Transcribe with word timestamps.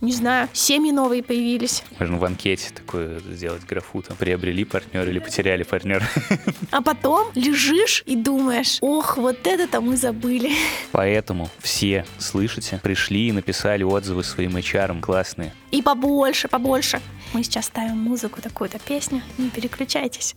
Не 0.00 0.12
знаю, 0.12 0.48
семьи 0.54 0.92
новые 0.92 1.22
появились. 1.22 1.84
Можно 1.98 2.16
в 2.16 2.24
анкете 2.24 2.70
такое 2.70 3.20
сделать 3.20 3.66
графу, 3.66 4.00
там, 4.00 4.16
приобрели 4.16 4.64
партнер 4.64 5.06
или 5.06 5.18
потеряли 5.18 5.62
партнер. 5.62 6.02
А 6.70 6.80
потом 6.80 7.28
лежишь 7.34 8.02
и 8.06 8.16
думаешь, 8.16 8.78
ох, 8.80 9.18
вот 9.18 9.46
это-то 9.46 9.82
мы 9.82 9.98
забыли. 9.98 10.52
Поэтому 10.92 11.50
все, 11.58 12.06
слышите, 12.16 12.80
пришли 12.82 13.28
и 13.28 13.32
написали 13.32 13.82
отзывы 13.82 14.24
своим 14.24 14.56
HR, 14.56 15.00
классные. 15.00 15.52
И 15.70 15.82
побольше, 15.82 16.48
побольше. 16.48 17.00
Мы 17.34 17.42
сейчас 17.42 17.66
ставим 17.66 17.98
музыку, 17.98 18.40
такую-то 18.40 18.78
песню, 18.78 19.20
не 19.36 19.50
переключайтесь. 19.50 20.34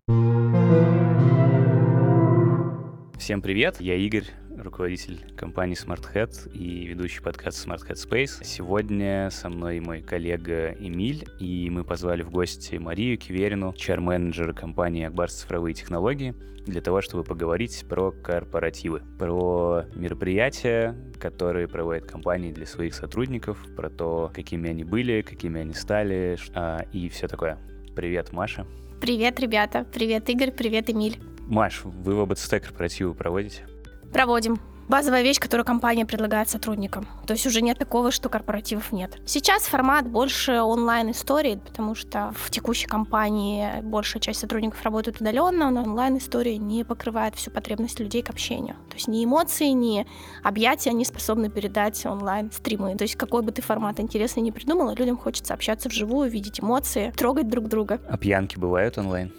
Всем 3.18 3.42
привет, 3.42 3.80
я 3.80 3.96
Игорь, 3.96 4.26
руководитель 4.64 5.20
компании 5.36 5.76
SmartHead 5.76 6.52
и 6.54 6.86
ведущий 6.86 7.22
подкаст 7.22 7.68
SmartHead 7.68 7.96
Space. 7.96 8.44
Сегодня 8.44 9.30
со 9.30 9.50
мной 9.50 9.80
мой 9.80 10.02
коллега 10.02 10.72
Эмиль, 10.80 11.28
и 11.40 11.70
мы 11.70 11.84
позвали 11.84 12.24
в 12.24 12.32
гости 12.32 12.76
Марию 12.76 13.18
Киверину, 13.18 13.74
чар-менеджера 13.74 14.54
компании 14.54 15.06
Акбарс 15.06 15.42
цифровые 15.42 15.74
технологии, 15.74 16.34
для 16.66 16.82
того, 16.82 17.02
чтобы 17.02 17.24
поговорить 17.24 17.86
про 17.90 18.12
корпоративы, 18.12 19.02
про 19.20 19.84
мероприятия, 19.96 20.96
которые 21.20 21.68
проводят 21.68 22.06
компании 22.06 22.52
для 22.52 22.66
своих 22.66 22.96
сотрудников, 22.96 23.58
про 23.76 23.90
то, 23.90 24.32
какими 24.34 24.70
они 24.70 24.84
были, 24.84 25.22
какими 25.22 25.62
они 25.62 25.74
стали 25.74 26.38
а, 26.56 26.86
и 26.94 27.10
все 27.10 27.28
такое. 27.28 27.58
Привет, 27.96 28.32
Маша. 28.32 28.66
Привет, 29.02 29.40
ребята. 29.40 29.86
Привет, 29.94 30.30
Игорь. 30.30 30.52
Привет, 30.52 30.90
Эмиль. 30.90 31.20
Маш, 31.48 31.84
вы 31.84 32.16
в 32.16 32.22
ОБЦТ 32.22 32.62
корпоративы 32.62 33.14
проводите? 33.14 33.66
Проводим. 34.14 34.60
Базовая 34.90 35.24
вещь, 35.24 35.40
которую 35.40 35.66
компания 35.66 36.06
предлагает 36.06 36.50
сотрудникам. 36.50 37.08
То 37.26 37.34
есть 37.34 37.48
уже 37.48 37.62
нет 37.62 37.80
такого, 37.80 38.12
что 38.12 38.30
корпоративов 38.30 38.92
нет. 38.92 39.18
Сейчас 39.26 39.64
формат 39.64 40.08
больше 40.08 40.62
онлайн-истории, 40.62 41.60
потому 41.66 41.96
что 41.96 42.32
в 42.36 42.52
текущей 42.52 42.86
компании 42.86 43.82
большая 43.82 44.22
часть 44.22 44.42
сотрудников 44.42 44.84
работает 44.84 45.20
удаленно, 45.20 45.72
но 45.72 45.82
онлайн-история 45.82 46.58
не 46.58 46.84
покрывает 46.84 47.34
всю 47.36 47.50
потребность 47.50 48.00
людей 48.00 48.22
к 48.22 48.30
общению. 48.30 48.76
То 48.90 48.96
есть 48.96 49.08
ни 49.08 49.24
эмоции, 49.24 49.70
ни 49.70 50.06
объятия 50.44 50.92
не 50.92 51.06
способны 51.06 51.50
передать 51.50 52.06
онлайн-стримы. 52.06 52.96
То 52.98 53.06
есть 53.06 53.16
какой 53.16 53.42
бы 53.42 53.52
ты 53.52 53.62
формат 53.62 54.00
интересный 54.00 54.44
не 54.44 54.52
придумала, 54.52 54.94
людям 54.94 55.18
хочется 55.18 55.54
общаться 55.54 55.90
вживую, 55.90 56.30
видеть 56.30 56.60
эмоции, 56.60 57.12
трогать 57.18 57.48
друг 57.48 57.68
друга. 57.68 58.00
А 58.10 58.18
пьянки 58.18 58.60
бывают 58.60 58.98
онлайн? 58.98 59.34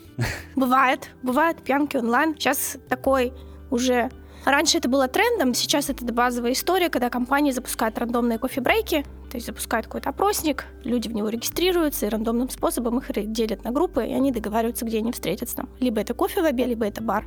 Бывает, 0.56 1.10
бывают 1.22 1.62
пьянки 1.62 1.96
онлайн. 1.96 2.34
Сейчас 2.34 2.78
такой 2.88 3.32
уже 3.70 4.10
Раньше 4.44 4.78
это 4.78 4.88
было 4.88 5.08
трендом, 5.08 5.54
сейчас 5.54 5.88
это 5.88 6.04
базовая 6.04 6.52
история, 6.52 6.90
когда 6.90 7.08
компании 7.08 7.50
запускают 7.50 7.98
рандомные 7.98 8.38
кофе-брейки, 8.38 9.04
то 9.30 9.36
есть 9.36 9.46
запускают 9.46 9.86
какой-то 9.86 10.10
опросник, 10.10 10.66
люди 10.84 11.08
в 11.08 11.14
него 11.14 11.28
регистрируются 11.30 12.06
и 12.06 12.08
рандомным 12.08 12.50
способом 12.50 12.98
их 12.98 13.32
делят 13.32 13.64
на 13.64 13.70
группы, 13.70 14.04
и 14.06 14.12
они 14.12 14.32
договариваются, 14.32 14.84
где 14.84 14.98
они 14.98 15.12
встретятся 15.12 15.56
там. 15.56 15.68
Либо 15.80 16.00
это 16.00 16.12
кофе 16.14 16.42
в 16.42 16.44
обе, 16.44 16.66
либо 16.66 16.86
это 16.86 17.02
бар. 17.02 17.24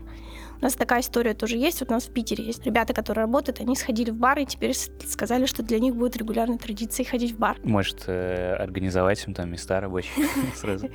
У 0.60 0.64
нас 0.64 0.74
такая 0.74 1.02
история 1.02 1.34
тоже 1.34 1.58
есть. 1.58 1.82
Вот 1.82 1.90
у 1.90 1.94
нас 1.94 2.06
в 2.06 2.14
Питере 2.14 2.44
есть 2.44 2.66
ребята, 2.66 2.94
которые 2.94 3.24
работают, 3.24 3.60
они 3.60 3.76
сходили 3.76 4.10
в 4.12 4.16
бар 4.16 4.40
и 4.40 4.46
теперь 4.46 4.74
сказали, 4.74 5.46
что 5.46 5.64
для 5.64 5.80
них 5.80 5.96
будет 5.96 6.18
регулярной 6.18 6.58
традицией 6.58 7.08
ходить 7.08 7.34
в 7.34 7.38
бар. 7.38 7.58
Может, 7.64 8.06
э, 8.08 8.56
организовать 8.56 9.24
им 9.28 9.34
там 9.34 9.52
места 9.52 9.80
рабочие 9.82 10.28
сразу? 10.56 10.90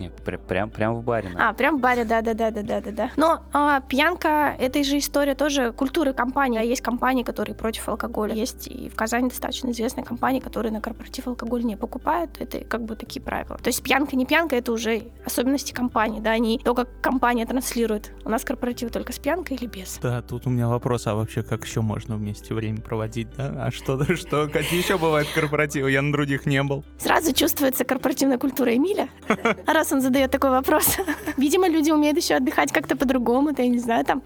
Нет, 0.00 0.14
прям, 0.24 0.40
прям, 0.40 0.70
прям 0.70 0.94
в 0.94 1.02
баре. 1.02 1.28
Надо. 1.28 1.48
А, 1.48 1.52
прям 1.52 1.76
в 1.76 1.80
баре, 1.80 2.04
да, 2.04 2.22
да, 2.22 2.32
да, 2.32 2.50
да, 2.50 2.62
да, 2.62 2.80
да, 2.80 2.90
да. 2.90 3.10
Но 3.16 3.42
а, 3.52 3.80
пьянка 3.82 4.56
этой 4.58 4.82
же 4.82 4.96
история 4.96 5.34
тоже 5.34 5.72
культуры 5.72 6.14
компании. 6.14 6.58
А 6.58 6.62
есть 6.62 6.80
компании, 6.80 7.22
которые 7.22 7.54
против 7.54 7.88
алкоголя. 7.88 8.34
Есть 8.34 8.66
и 8.66 8.88
в 8.88 8.96
Казани 8.96 9.28
достаточно 9.28 9.70
известные 9.70 10.04
компании, 10.04 10.40
которые 10.40 10.72
на 10.72 10.80
корпоратив 10.80 11.26
алкоголь 11.26 11.64
не 11.64 11.76
покупают. 11.76 12.30
Это 12.40 12.60
как 12.60 12.82
бы 12.84 12.96
такие 12.96 13.20
правила. 13.20 13.58
То 13.58 13.68
есть 13.68 13.82
пьянка, 13.82 14.16
не 14.16 14.24
пьянка, 14.24 14.56
это 14.56 14.72
уже 14.72 15.02
особенности 15.26 15.72
компании, 15.72 16.20
да, 16.20 16.38
не 16.38 16.58
то, 16.58 16.74
как 16.74 16.88
компания 17.02 17.44
транслирует. 17.44 18.12
У 18.24 18.30
нас 18.30 18.42
корпоративы 18.42 18.90
только 18.90 19.12
с 19.12 19.18
пьянкой 19.18 19.58
или 19.58 19.66
без. 19.66 19.98
Да, 19.98 20.22
тут 20.22 20.46
у 20.46 20.50
меня 20.50 20.68
вопрос, 20.68 21.06
а 21.06 21.14
вообще 21.14 21.42
как 21.42 21.64
еще 21.64 21.82
можно 21.82 22.16
вместе 22.16 22.54
время 22.54 22.80
проводить, 22.80 23.28
да? 23.36 23.66
А 23.66 23.70
что, 23.70 24.02
что, 24.16 24.48
какие 24.48 24.82
еще 24.82 24.96
бывают 24.96 25.28
корпоративы? 25.34 25.90
Я 25.90 26.00
на 26.00 26.10
других 26.12 26.46
не 26.46 26.62
был. 26.62 26.84
Сразу 26.98 27.34
чувствуется 27.34 27.84
корпоративная 27.84 28.38
культура 28.38 28.74
Эмиля. 28.74 29.08
Раз 29.66 29.89
он 29.92 30.00
задает 30.00 30.30
такой 30.30 30.50
вопрос. 30.50 30.96
Видимо, 31.36 31.68
люди 31.68 31.90
умеют 31.90 32.16
еще 32.16 32.34
отдыхать 32.34 32.72
как-то 32.72 32.96
по-другому, 32.96 33.52
да, 33.52 33.62
я 33.62 33.68
не 33.68 33.78
знаю, 33.78 34.04
там 34.04 34.22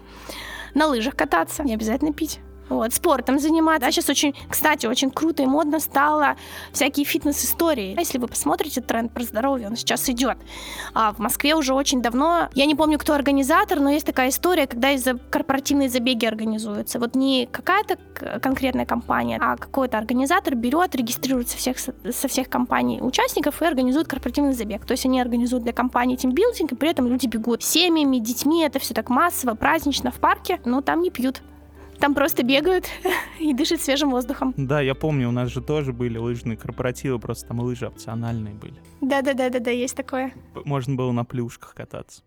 на 0.73 0.87
лыжах 0.87 1.15
кататься, 1.15 1.63
не 1.63 1.73
обязательно 1.73 2.13
пить. 2.13 2.39
Вот, 2.69 2.93
спортом 2.93 3.39
заниматься. 3.39 3.85
Да, 3.85 3.91
сейчас 3.91 4.09
очень, 4.09 4.35
кстати, 4.49 4.87
очень 4.87 5.11
круто 5.11 5.43
и 5.43 5.45
модно 5.45 5.79
стало 5.79 6.35
всякие 6.71 7.05
фитнес-истории. 7.05 7.95
Если 7.97 8.17
вы 8.17 8.27
посмотрите 8.27 8.81
тренд 8.81 9.13
про 9.13 9.23
здоровье, 9.23 9.67
он 9.67 9.75
сейчас 9.75 10.09
идет. 10.09 10.37
А 10.93 11.11
в 11.11 11.19
Москве 11.19 11.55
уже 11.55 11.73
очень 11.73 12.01
давно, 12.01 12.49
я 12.53 12.65
не 12.65 12.75
помню, 12.75 12.97
кто 12.97 13.13
организатор, 13.13 13.79
но 13.79 13.89
есть 13.89 14.05
такая 14.05 14.29
история, 14.29 14.65
когда 14.67 14.91
из-за 14.91 15.15
корпоративные 15.15 15.89
забеги 15.89 16.25
организуются. 16.25 16.99
Вот 16.99 17.15
не 17.15 17.47
какая-то 17.51 17.97
конкретная 18.39 18.85
компания, 18.85 19.37
а 19.39 19.57
какой-то 19.57 19.97
организатор 19.97 20.55
берет, 20.55 20.95
регистрирует 20.95 21.49
со 21.49 21.57
всех, 21.57 21.77
со 21.79 22.27
всех 22.27 22.49
компаний 22.49 22.99
участников 23.01 23.61
и 23.61 23.65
организует 23.65 24.07
корпоративный 24.07 24.53
забег. 24.53 24.85
То 24.85 24.93
есть 24.93 25.05
они 25.05 25.21
организуют 25.21 25.63
для 25.63 25.73
компании 25.73 26.15
тимбилдинг, 26.15 26.71
и 26.71 26.75
при 26.75 26.89
этом 26.89 27.07
люди 27.07 27.27
бегут 27.27 27.63
семьями, 27.63 28.17
детьми, 28.17 28.63
это 28.63 28.79
все 28.79 28.93
так 28.93 29.09
массово, 29.09 29.55
празднично 29.55 30.11
в 30.11 30.19
парке, 30.19 30.59
но 30.65 30.81
там 30.81 31.01
не 31.01 31.11
пьют. 31.11 31.41
Там 31.99 32.13
просто 32.13 32.43
бегают 32.43 32.85
и 33.39 33.53
дышат 33.53 33.81
свежим 33.81 34.11
воздухом. 34.11 34.53
Да, 34.57 34.81
я 34.81 34.95
помню, 34.95 35.29
у 35.29 35.31
нас 35.31 35.49
же 35.49 35.61
тоже 35.61 35.93
были 35.93 36.17
лыжные 36.17 36.57
корпоративы, 36.57 37.19
просто 37.19 37.47
там 37.47 37.59
лыжи 37.59 37.87
опциональные 37.87 38.53
были. 38.53 38.75
Да-да-да-да-да, 39.01 39.71
есть 39.71 39.95
такое. 39.95 40.33
Можно 40.65 40.95
было 40.95 41.11
на 41.11 41.25
плюшках 41.25 41.73
кататься. 41.73 42.21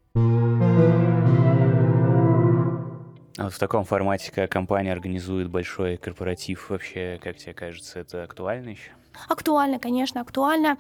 А 3.37 3.45
вот 3.45 3.53
в 3.53 3.59
таком 3.59 3.85
формате, 3.85 4.33
как 4.35 4.51
компания 4.51 4.91
организует 4.91 5.49
большой 5.49 5.97
корпоратив, 5.97 6.71
вообще, 6.71 7.21
как 7.23 7.37
тебе 7.37 7.55
кажется, 7.55 8.01
это 8.01 8.25
актуально 8.25 8.71
еще? 8.71 8.91
Актуально, 9.29 9.79
конечно, 9.79 10.21
актуально. 10.21 10.77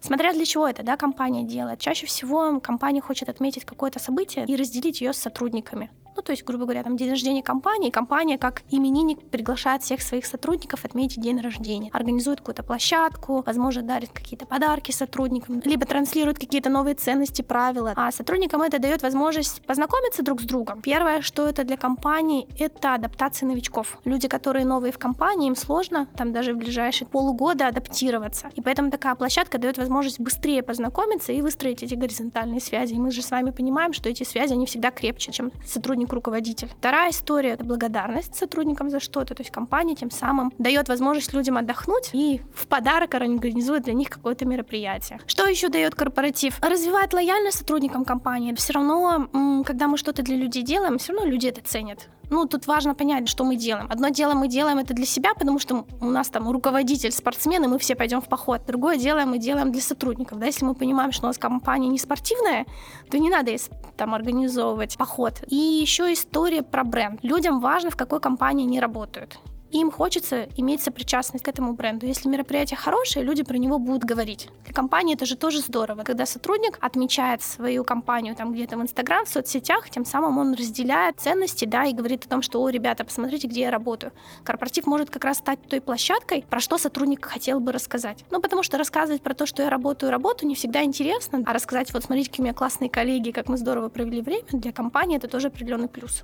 Смотря 0.00 0.32
для 0.32 0.44
чего 0.44 0.66
это, 0.68 0.82
да, 0.82 0.96
компания 0.96 1.44
делает. 1.44 1.78
Чаще 1.78 2.06
всего 2.06 2.60
компания 2.60 3.00
хочет 3.00 3.28
отметить 3.28 3.64
какое-то 3.64 4.00
событие 4.00 4.44
и 4.46 4.56
разделить 4.56 5.00
ее 5.00 5.12
с 5.12 5.18
сотрудниками. 5.18 5.90
Ну, 6.16 6.22
то 6.22 6.32
есть, 6.32 6.44
грубо 6.44 6.64
говоря, 6.64 6.82
там 6.82 6.96
день 6.96 7.10
рождения 7.10 7.42
компании, 7.42 7.90
компания 7.90 8.38
как 8.38 8.62
именинник 8.70 9.20
приглашает 9.30 9.82
всех 9.82 10.02
своих 10.02 10.26
сотрудников 10.26 10.84
отметить 10.84 11.20
день 11.20 11.40
рождения, 11.40 11.90
организует 11.92 12.38
какую-то 12.38 12.62
площадку, 12.62 13.42
возможно, 13.44 13.82
дарит 13.82 14.10
какие-то 14.10 14.46
подарки 14.46 14.92
сотрудникам, 14.92 15.60
либо 15.64 15.86
транслирует 15.86 16.38
какие-то 16.38 16.70
новые 16.70 16.94
ценности, 16.94 17.42
правила. 17.42 17.92
А 17.96 18.12
сотрудникам 18.12 18.62
это 18.62 18.78
дает 18.78 19.02
возможность 19.02 19.62
познакомиться 19.66 20.22
друг 20.22 20.40
с 20.40 20.44
другом. 20.44 20.82
Первое, 20.82 21.20
что 21.20 21.48
это 21.48 21.64
для 21.64 21.76
компании, 21.76 22.46
это 22.58 22.94
адаптация 22.94 23.48
новичков. 23.48 23.98
Люди, 24.04 24.28
которые 24.28 24.64
новые 24.64 24.92
в 24.92 24.98
компании, 24.98 25.48
им 25.48 25.56
сложно 25.56 26.06
там 26.16 26.32
даже 26.32 26.54
в 26.54 26.58
ближайшие 26.58 27.08
полугода 27.08 27.66
адаптироваться. 27.66 28.50
И 28.54 28.60
поэтому 28.60 28.90
такая 28.90 29.14
площадка 29.14 29.58
дает 29.58 29.78
возможность 29.78 30.20
быстрее 30.20 30.62
познакомиться 30.62 31.32
и 31.32 31.42
выстроить 31.42 31.82
эти 31.82 31.94
горизонтальные 31.94 32.60
связи. 32.60 32.94
И 32.94 32.98
мы 32.98 33.10
же 33.10 33.22
с 33.22 33.30
вами 33.30 33.50
понимаем, 33.50 33.92
что 33.92 34.08
эти 34.08 34.22
связи, 34.22 34.52
они 34.52 34.66
всегда 34.66 34.90
крепче, 34.90 35.32
чем 35.32 35.50
сотрудник 35.66 36.03
сотрудник-руководитель. 36.04 36.68
Вторая 36.68 37.10
история— 37.10 37.50
это 37.50 37.64
благодарность 37.64 38.34
сотрудникам 38.34 38.90
за 38.90 39.00
что-то. 39.00 39.34
То 39.34 39.42
есть 39.42 39.50
компания 39.50 39.94
тем 39.94 40.10
самым 40.10 40.52
дает 40.58 40.88
возможность 40.88 41.32
людям 41.32 41.56
отдохнуть 41.56 42.10
и 42.12 42.40
в 42.54 42.66
подарок 42.66 43.14
организует 43.14 43.84
для 43.84 43.94
них 43.94 44.10
какое-то 44.10 44.44
мероприятие. 44.44 45.18
Что 45.26 45.46
еще 45.46 45.68
дает 45.68 45.94
корпоратив? 45.94 46.58
Развивает 46.60 47.12
лояльность 47.12 47.58
сотрудникам 47.58 48.04
компании. 48.04 48.54
Все 48.54 48.74
равно, 48.74 49.62
когда 49.66 49.88
мы 49.88 49.96
что-то 49.96 50.22
для 50.22 50.36
людей 50.36 50.62
делаем, 50.62 50.98
все 50.98 51.12
равно 51.12 51.28
люди 51.28 51.46
это 51.48 51.60
ценят 51.62 52.08
ну, 52.30 52.46
тут 52.46 52.66
важно 52.66 52.94
понять, 52.94 53.28
что 53.28 53.44
мы 53.44 53.56
делаем. 53.56 53.86
Одно 53.90 54.08
дело 54.08 54.34
мы 54.34 54.48
делаем 54.48 54.78
это 54.78 54.94
для 54.94 55.06
себя, 55.06 55.34
потому 55.34 55.58
что 55.58 55.86
у 56.00 56.06
нас 56.06 56.28
там 56.28 56.50
руководитель, 56.50 57.12
спортсмен, 57.12 57.64
и 57.64 57.66
мы 57.68 57.78
все 57.78 57.94
пойдем 57.94 58.20
в 58.20 58.28
поход. 58.28 58.62
Другое 58.66 58.96
дело 58.96 59.24
мы 59.24 59.38
делаем 59.38 59.72
для 59.72 59.82
сотрудников. 59.82 60.38
Да? 60.38 60.46
Если 60.46 60.64
мы 60.64 60.74
понимаем, 60.74 61.12
что 61.12 61.24
у 61.24 61.28
нас 61.28 61.38
компания 61.38 61.88
не 61.88 61.98
спортивная, 61.98 62.66
то 63.10 63.18
не 63.18 63.30
надо 63.30 63.54
там 63.96 64.14
организовывать 64.14 64.96
поход. 64.96 65.42
И 65.48 65.56
еще 65.56 66.12
история 66.12 66.62
про 66.62 66.84
бренд. 66.84 67.22
Людям 67.22 67.60
важно, 67.60 67.90
в 67.90 67.96
какой 67.96 68.20
компании 68.20 68.66
они 68.66 68.80
работают 68.80 69.38
им 69.80 69.90
хочется 69.90 70.48
иметь 70.56 70.82
сопричастность 70.82 71.44
к 71.44 71.48
этому 71.48 71.72
бренду. 71.72 72.06
Если 72.06 72.28
мероприятие 72.28 72.76
хорошее, 72.76 73.24
люди 73.24 73.42
про 73.42 73.56
него 73.56 73.78
будут 73.78 74.04
говорить. 74.04 74.48
Для 74.64 74.72
компании 74.72 75.14
это 75.14 75.26
же 75.26 75.36
тоже 75.36 75.60
здорово, 75.60 76.02
когда 76.04 76.26
сотрудник 76.26 76.78
отмечает 76.80 77.42
свою 77.42 77.84
компанию 77.84 78.36
там 78.36 78.52
где-то 78.52 78.78
в 78.78 78.82
Инстаграм, 78.82 79.24
в 79.24 79.28
соцсетях, 79.28 79.90
тем 79.90 80.04
самым 80.04 80.38
он 80.38 80.54
разделяет 80.54 81.18
ценности, 81.18 81.64
да, 81.64 81.84
и 81.84 81.92
говорит 81.92 82.24
о 82.26 82.28
том, 82.28 82.42
что, 82.42 82.62
о, 82.62 82.68
ребята, 82.68 83.04
посмотрите, 83.04 83.48
где 83.48 83.62
я 83.62 83.70
работаю. 83.70 84.12
Корпоратив 84.44 84.86
может 84.86 85.10
как 85.10 85.24
раз 85.24 85.38
стать 85.38 85.60
той 85.68 85.80
площадкой, 85.80 86.44
про 86.48 86.60
что 86.60 86.78
сотрудник 86.78 87.24
хотел 87.24 87.58
бы 87.58 87.72
рассказать. 87.72 88.24
Ну, 88.30 88.40
потому 88.40 88.62
что 88.62 88.78
рассказывать 88.78 89.22
про 89.22 89.34
то, 89.34 89.44
что 89.44 89.62
я 89.62 89.70
работаю, 89.70 90.10
работу, 90.10 90.46
не 90.46 90.54
всегда 90.54 90.84
интересно, 90.84 91.42
а 91.46 91.52
рассказать, 91.52 91.92
вот 91.92 92.04
смотрите, 92.04 92.30
какие 92.30 92.42
у 92.42 92.44
меня 92.44 92.54
классные 92.54 92.90
коллеги, 92.90 93.32
как 93.32 93.48
мы 93.48 93.56
здорово 93.56 93.88
провели 93.88 94.22
время, 94.22 94.44
для 94.52 94.72
компании 94.72 95.16
это 95.16 95.26
тоже 95.26 95.48
определенный 95.48 95.88
плюс. 95.88 96.22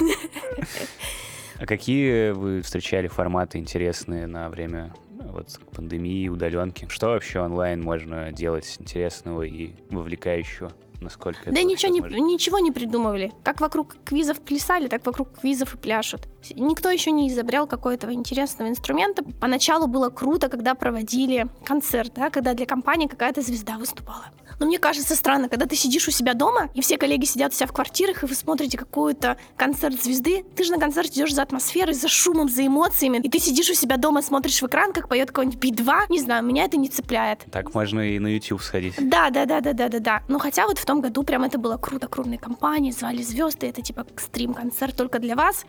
А 1.62 1.66
какие 1.66 2.32
вы 2.32 2.60
встречали 2.60 3.06
форматы 3.06 3.58
интересные 3.58 4.26
на 4.26 4.48
время 4.48 4.92
вот 5.10 5.46
к 5.58 5.76
пандемии, 5.76 6.26
удаленки. 6.26 6.88
Что 6.88 7.10
вообще 7.10 7.38
онлайн 7.38 7.80
можно 7.80 8.32
делать 8.32 8.76
интересного 8.80 9.42
и 9.42 9.70
вовлекающего? 9.88 10.72
насколько 11.02 11.50
да 11.50 11.62
ничего 11.62 11.92
не, 11.92 12.00
ничего 12.20 12.60
не 12.60 12.70
придумывали. 12.70 13.32
Как 13.42 13.60
вокруг 13.60 13.96
квизов 14.04 14.40
плясали, 14.40 14.86
так 14.86 15.04
вокруг 15.04 15.40
квизов 15.40 15.74
и 15.74 15.76
пляшут. 15.76 16.28
Никто 16.54 16.90
еще 16.90 17.10
не 17.10 17.28
изобрел 17.28 17.66
какого-то 17.66 18.12
интересного 18.12 18.68
инструмента. 18.68 19.24
Поначалу 19.40 19.88
было 19.88 20.10
круто, 20.10 20.48
когда 20.48 20.76
проводили 20.76 21.48
концерт, 21.64 22.12
да, 22.14 22.30
когда 22.30 22.54
для 22.54 22.66
компании 22.66 23.08
какая-то 23.08 23.42
звезда 23.42 23.78
выступала. 23.78 24.26
Но 24.62 24.68
мне 24.68 24.78
кажется 24.78 25.16
странно, 25.16 25.48
когда 25.48 25.66
ты 25.66 25.74
сидишь 25.74 26.06
у 26.06 26.12
себя 26.12 26.34
дома, 26.34 26.70
и 26.72 26.82
все 26.82 26.96
коллеги 26.96 27.24
сидят 27.24 27.52
у 27.52 27.56
себя 27.56 27.66
в 27.66 27.72
квартирах, 27.72 28.22
и 28.22 28.26
вы 28.26 28.34
смотрите 28.36 28.78
какой-то 28.78 29.36
концерт 29.56 30.00
звезды. 30.00 30.44
Ты 30.54 30.62
же 30.62 30.70
на 30.70 30.78
концерт 30.78 31.10
идешь 31.10 31.34
за 31.34 31.42
атмосферой, 31.42 31.94
за 31.94 32.06
шумом, 32.06 32.48
за 32.48 32.64
эмоциями. 32.64 33.18
И 33.18 33.28
ты 33.28 33.40
сидишь 33.40 33.70
у 33.70 33.74
себя 33.74 33.96
дома, 33.96 34.22
смотришь 34.22 34.62
в 34.62 34.66
экран, 34.68 34.92
как 34.92 35.08
поет 35.08 35.32
какой-нибудь 35.32 35.58
Би-2. 35.58 36.04
Не 36.10 36.20
знаю, 36.20 36.44
меня 36.44 36.62
это 36.62 36.76
не 36.76 36.88
цепляет. 36.88 37.40
Так 37.50 37.74
можно 37.74 38.08
и 38.08 38.20
на 38.20 38.28
YouTube 38.28 38.62
сходить. 38.62 38.94
Да, 39.00 39.30
да, 39.30 39.46
да, 39.46 39.60
да, 39.60 39.72
да, 39.72 39.88
да, 39.88 39.98
да. 39.98 40.22
Но 40.28 40.38
хотя 40.38 40.68
вот 40.68 40.78
в 40.78 40.86
том 40.86 41.00
году 41.00 41.24
прям 41.24 41.42
это 41.42 41.58
было 41.58 41.76
круто, 41.76 42.06
крупные 42.06 42.38
компании, 42.38 42.92
звали 42.92 43.20
звезды, 43.20 43.66
это 43.66 43.82
типа 43.82 44.06
стрим-концерт 44.16 44.96
только 44.96 45.18
для 45.18 45.34
вас. 45.34 45.66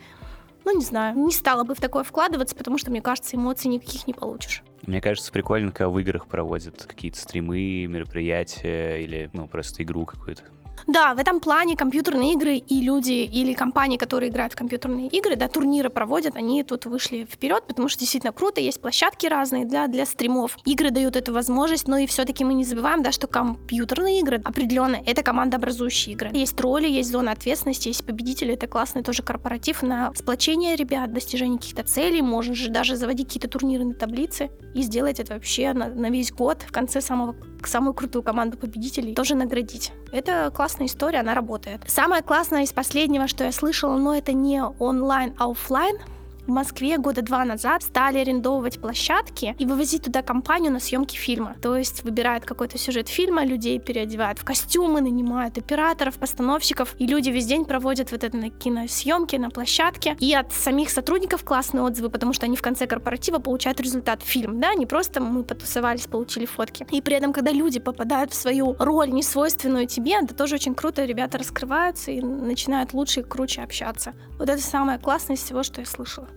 Ну, 0.64 0.78
не 0.78 0.84
знаю, 0.84 1.18
не 1.18 1.32
стала 1.32 1.64
бы 1.64 1.74
в 1.74 1.80
такое 1.80 2.04
вкладываться, 2.04 2.54
потому 2.54 2.78
что, 2.78 2.92
мне 2.92 3.02
кажется, 3.02 3.34
эмоций 3.34 3.72
никаких 3.72 4.06
не 4.06 4.14
получишь. 4.14 4.62
Мне 4.86 5.00
кажется, 5.00 5.32
прикольно, 5.32 5.72
когда 5.72 5.88
в 5.88 5.98
играх 5.98 6.26
проводят 6.26 6.84
какие-то 6.84 7.18
стримы, 7.18 7.86
мероприятия 7.86 9.02
или, 9.02 9.30
ну, 9.32 9.48
просто 9.48 9.82
игру 9.82 10.04
какую-то. 10.04 10.42
Да, 10.86 11.14
в 11.14 11.18
этом 11.18 11.40
плане 11.40 11.76
компьютерные 11.76 12.34
игры 12.34 12.56
и 12.56 12.80
люди 12.80 13.12
или 13.12 13.54
компании, 13.54 13.96
которые 13.96 14.30
играют 14.30 14.52
в 14.52 14.56
компьютерные 14.56 15.08
игры, 15.08 15.36
да, 15.36 15.48
турниры 15.48 15.88
проводят, 15.88 16.36
они 16.36 16.62
тут 16.62 16.84
вышли 16.86 17.24
вперед, 17.24 17.64
потому 17.66 17.88
что 17.88 18.00
действительно 18.00 18.32
круто, 18.32 18.60
есть 18.60 18.80
площадки 18.80 19.26
разные 19.26 19.64
для, 19.64 19.86
для 19.88 20.04
стримов. 20.04 20.58
Игры 20.64 20.90
дают 20.90 21.16
эту 21.16 21.32
возможность, 21.32 21.88
но 21.88 21.96
и 21.96 22.06
все-таки 22.06 22.44
мы 22.44 22.54
не 22.54 22.64
забываем, 22.64 23.02
да, 23.02 23.12
что 23.12 23.26
компьютерные 23.26 24.20
игры 24.20 24.40
определенно 24.44 24.96
это 25.06 25.22
командообразующие 25.22 26.14
игры. 26.14 26.30
Есть 26.32 26.60
роли, 26.60 26.88
есть 26.88 27.10
зона 27.10 27.32
ответственности, 27.32 27.88
есть 27.88 28.04
победители, 28.04 28.54
это 28.54 28.66
классный 28.66 29.02
тоже 29.02 29.22
корпоратив 29.22 29.82
на 29.82 30.12
сплочение 30.14 30.76
ребят, 30.76 31.12
достижение 31.12 31.58
каких-то 31.58 31.82
целей, 31.84 32.20
можно 32.20 32.54
же 32.54 32.68
даже 32.68 32.96
заводить 32.96 33.28
какие-то 33.28 33.48
турниры 33.48 33.84
на 33.84 33.94
таблице 33.94 34.50
и 34.74 34.82
сделать 34.82 35.20
это 35.20 35.34
вообще 35.34 35.72
на, 35.72 35.88
на 35.88 36.10
весь 36.10 36.32
год 36.32 36.62
в 36.62 36.72
конце 36.72 37.00
самого 37.00 37.34
самую 37.66 37.94
крутую 37.94 38.22
команду 38.22 38.58
победителей 38.58 39.14
тоже 39.14 39.34
наградить. 39.34 39.92
Это 40.12 40.50
классная 40.74 40.86
история, 40.88 41.20
она 41.20 41.34
работает. 41.34 41.82
Самое 41.86 42.22
классное 42.22 42.64
из 42.64 42.72
последнего, 42.72 43.28
что 43.28 43.44
я 43.44 43.52
слышала, 43.52 43.96
но 43.96 44.16
это 44.16 44.32
не 44.32 44.60
онлайн, 44.60 45.32
а 45.38 45.50
офлайн, 45.50 45.98
в 46.46 46.50
Москве 46.50 46.98
года 46.98 47.22
два 47.22 47.44
назад 47.44 47.82
стали 47.82 48.18
арендовывать 48.18 48.80
площадки 48.80 49.54
и 49.58 49.66
вывозить 49.66 50.04
туда 50.04 50.22
компанию 50.22 50.72
на 50.72 50.80
съемки 50.80 51.16
фильма. 51.16 51.56
То 51.62 51.76
есть 51.76 52.04
выбирают 52.04 52.44
какой-то 52.44 52.78
сюжет 52.78 53.08
фильма, 53.08 53.44
людей 53.44 53.78
переодевают 53.78 54.38
в 54.38 54.44
костюмы, 54.44 55.00
нанимают 55.00 55.58
операторов, 55.58 56.16
постановщиков, 56.16 56.94
и 56.98 57.06
люди 57.06 57.30
весь 57.30 57.46
день 57.46 57.64
проводят 57.64 58.12
вот 58.12 58.24
это 58.24 58.36
на 58.36 58.50
киносъемки 58.50 59.36
на 59.36 59.50
площадке. 59.50 60.16
И 60.20 60.34
от 60.34 60.52
самих 60.52 60.90
сотрудников 60.90 61.44
классные 61.44 61.82
отзывы, 61.82 62.10
потому 62.10 62.32
что 62.32 62.46
они 62.46 62.56
в 62.56 62.62
конце 62.62 62.86
корпоратива 62.86 63.38
получают 63.38 63.80
результат 63.80 64.22
фильм, 64.22 64.60
да, 64.60 64.74
не 64.74 64.86
просто 64.86 65.20
мы 65.20 65.44
потусовались, 65.44 66.06
получили 66.06 66.46
фотки. 66.46 66.86
И 66.90 67.00
при 67.00 67.16
этом, 67.16 67.32
когда 67.32 67.52
люди 67.52 67.80
попадают 67.80 68.32
в 68.32 68.34
свою 68.34 68.76
роль, 68.78 69.10
не 69.10 69.22
свойственную 69.22 69.86
тебе, 69.86 70.14
это 70.22 70.34
тоже 70.34 70.56
очень 70.56 70.74
круто, 70.74 71.04
ребята 71.04 71.38
раскрываются 71.38 72.10
и 72.10 72.20
начинают 72.20 72.92
лучше 72.92 73.20
и 73.20 73.22
круче 73.22 73.62
общаться. 73.62 74.14
Вот 74.38 74.48
это 74.48 74.60
самое 74.62 74.98
классное 74.98 75.36
из 75.36 75.42
всего, 75.42 75.62
что 75.62 75.80
я 75.80 75.86
слышала. 75.86 76.28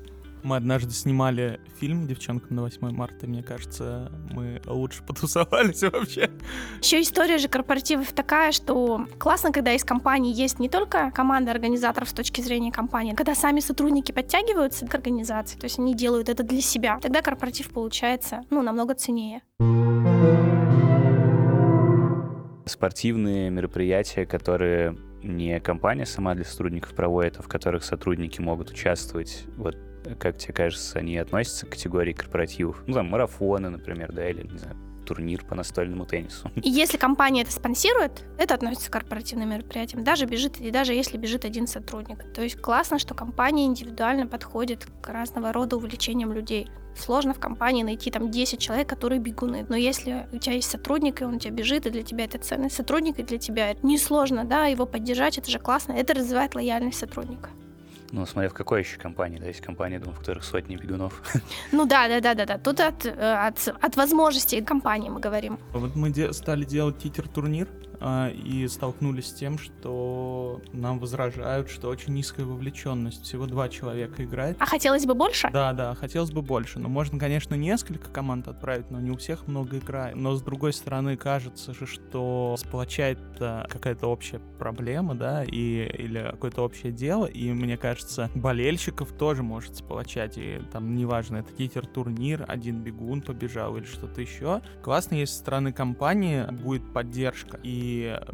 Мы 0.48 0.56
однажды 0.56 0.92
снимали 0.92 1.60
фильм 1.78 2.08
«Девчонка 2.08 2.54
на 2.54 2.62
8 2.62 2.92
марта». 2.92 3.28
Мне 3.28 3.44
кажется, 3.44 4.10
мы 4.32 4.62
лучше 4.66 5.04
потусовались 5.04 5.82
вообще. 5.92 6.30
Еще 6.82 7.02
история 7.02 7.38
же 7.38 7.50
корпоративов 7.50 8.14
такая, 8.14 8.54
что 8.54 9.08
классно, 9.20 9.52
когда 9.52 9.74
из 9.74 9.84
компании 9.84 10.34
есть 10.34 10.60
не 10.60 10.70
только 10.70 11.12
команда 11.12 11.52
организаторов 11.52 12.08
с 12.08 12.14
точки 12.14 12.40
зрения 12.40 12.72
компании, 12.72 13.14
когда 13.14 13.36
сами 13.36 13.60
сотрудники 13.60 14.14
подтягиваются 14.14 14.88
к 14.88 14.96
организации, 14.96 15.60
то 15.60 15.66
есть 15.66 15.80
они 15.80 15.94
делают 15.94 16.30
это 16.30 16.44
для 16.44 16.62
себя, 16.62 16.98
тогда 17.02 17.22
корпоратив 17.22 17.70
получается 17.72 18.44
ну, 18.50 18.62
намного 18.62 18.96
ценнее 18.96 19.42
спортивные 22.66 23.50
мероприятия, 23.50 24.26
которые 24.26 24.98
не 25.24 25.60
компания 25.62 26.06
сама 26.06 26.36
для 26.36 26.44
сотрудников 26.44 26.94
проводит, 26.94 27.38
а 27.38 27.42
в 27.42 27.48
которых 27.48 27.84
сотрудники 27.84 28.42
могут 28.42 28.70
участвовать. 28.70 29.46
Вот 29.56 29.78
как 30.16 30.38
тебе 30.38 30.54
кажется, 30.54 31.00
они 31.00 31.18
относятся 31.18 31.66
к 31.66 31.70
категории 31.72 32.14
корпоративов? 32.14 32.84
Ну, 32.88 32.94
там, 32.94 33.08
марафоны, 33.08 33.70
например, 33.70 34.12
да, 34.12 34.30
или, 34.30 34.48
не 34.48 34.58
знаю, 34.58 34.76
турнир 35.08 35.44
по 35.46 35.56
настольному 35.56 36.06
теннису. 36.06 36.52
И 36.62 36.70
если 36.70 36.98
компания 36.98 37.42
это 37.42 37.52
спонсирует, 37.52 38.26
это 38.38 38.54
относится 38.54 38.90
к 38.90 38.94
корпоративным 38.94 39.50
мероприятиям. 39.50 40.04
Даже 40.04 40.26
бежит, 40.26 40.60
и 40.60 40.70
даже 40.70 40.94
если 40.94 41.18
бежит 41.18 41.46
один 41.46 41.66
сотрудник. 41.66 42.24
То 42.34 42.42
есть 42.42 42.62
классно, 42.62 43.00
что 43.00 43.16
компания 43.16 43.66
индивидуально 43.66 44.28
подходит 44.28 44.88
к 45.02 45.10
разного 45.10 45.54
рода 45.54 45.78
увлечениям 45.78 46.34
людей. 46.34 46.70
Сложно 46.96 47.34
в 47.34 47.40
компании 47.40 47.84
найти 47.84 48.12
там 48.12 48.32
10 48.32 48.60
человек, 48.60 48.90
которые 48.90 49.20
бегуны. 49.20 49.66
Но 49.70 49.76
если 49.76 50.28
у 50.34 50.40
тебя 50.40 50.56
есть 50.56 50.70
сотрудник, 50.70 51.22
и 51.22 51.26
он 51.26 51.36
у 51.36 51.40
тебя 51.40 51.54
бежит, 51.54 51.86
и 51.86 51.92
для 51.92 52.02
тебя 52.02 52.26
это 52.26 52.40
ценный 52.40 52.72
сотрудник, 52.72 53.20
и 53.20 53.24
для 53.24 53.38
тебя 53.38 53.72
это 53.72 53.86
несложно, 53.86 54.46
да, 54.46 54.66
его 54.66 54.86
поддержать, 54.86 55.38
это 55.38 55.50
же 55.50 55.60
классно. 55.60 55.94
Это 55.94 56.16
развивает 56.16 56.56
лояльность 56.56 56.98
сотрудника. 56.98 57.52
Ну, 58.12 58.26
смотря 58.26 58.50
в 58.50 58.54
какой 58.54 58.80
еще 58.82 58.98
компании, 58.98 59.38
да, 59.40 59.48
есть 59.48 59.62
компании, 59.62 59.98
думаю, 59.98 60.16
в 60.16 60.20
которых 60.20 60.44
сотни 60.44 60.76
бегунов. 60.78 61.22
Ну 61.72 61.86
да, 61.86 62.08
да, 62.08 62.22
да, 62.22 62.34
да, 62.36 62.46
да. 62.46 62.58
Тут 62.58 62.80
от, 62.80 63.06
э, 63.06 63.48
от, 63.48 63.68
от 63.82 63.98
возможностей 63.98 64.62
компании 64.62 65.10
мы 65.10 65.20
говорим. 65.20 65.58
Вот 65.74 65.96
мы 65.96 66.10
де- 66.12 66.32
стали 66.34 66.64
делать 66.64 66.98
титер-турнир, 67.00 67.68
и 68.02 68.68
столкнулись 68.70 69.28
с 69.28 69.34
тем, 69.34 69.58
что 69.58 70.62
нам 70.74 71.00
возражают, 71.00 71.70
что 71.70 71.90
очень 71.90 72.14
низкая 72.14 72.46
вовлеченность. 72.46 73.24
Всего 73.24 73.46
два 73.46 73.70
человека 73.70 74.24
играет. 74.24 74.58
А 74.60 74.66
хотелось 74.66 75.06
бы 75.06 75.14
больше? 75.14 75.50
Да, 75.52 75.74
да, 75.74 75.96
хотелось 75.96 76.32
бы 76.32 76.42
больше. 76.42 76.80
Но 76.80 76.90
можно, 76.90 77.18
конечно, 77.20 77.56
несколько 77.56 78.10
команд 78.10 78.48
отправить, 78.48 78.92
но 78.92 79.00
не 79.00 79.12
у 79.12 79.18
всех 79.18 79.48
много 79.48 79.78
играет. 79.78 80.16
Но 80.16 80.36
с 80.36 80.42
другой 80.42 80.74
стороны, 80.74 81.18
кажется 81.18 81.74
же, 81.74 81.86
что 81.86 82.56
сплочает 82.58 83.20
какая-то 83.40 84.08
общая 84.08 84.40
проблема, 84.60 85.16
да, 85.16 85.44
и, 85.44 85.90
или 85.98 86.30
какое-то 86.32 86.64
общее 86.64 86.92
дело. 86.92 87.26
И 87.26 87.52
мне 87.52 87.78
кажется, 87.78 88.30
болельщиков 88.36 89.12
тоже 89.12 89.44
может 89.44 89.76
сплочать. 89.76 90.38
И 90.38 90.62
там, 90.72 90.96
неважно, 90.96 91.38
это 91.38 91.54
титер-турнир, 91.54 92.46
один 92.48 92.82
бегун 92.82 93.22
побежал 93.22 93.78
или 93.78 93.86
что-то 93.86 94.22
еще. 94.22 94.62
Классно, 94.84 95.16
если 95.16 95.34
со 95.34 95.40
стороны 95.40 95.74
компании 95.74 96.46
будет 96.52 96.94
поддержка. 96.94 97.60
И 97.64 97.87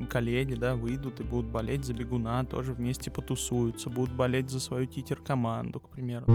коллеги, 0.09 0.55
да, 0.55 0.75
выйдут 0.75 1.19
и 1.19 1.23
будут 1.23 1.51
болеть 1.51 1.85
за 1.85 1.93
бегуна, 1.93 2.45
тоже 2.45 2.73
вместе 2.73 3.11
потусуются, 3.11 3.89
будут 3.89 4.15
болеть 4.15 4.49
за 4.49 4.59
свою 4.59 4.85
титер-команду, 4.85 5.79
к 5.79 5.89
примеру. 5.89 6.25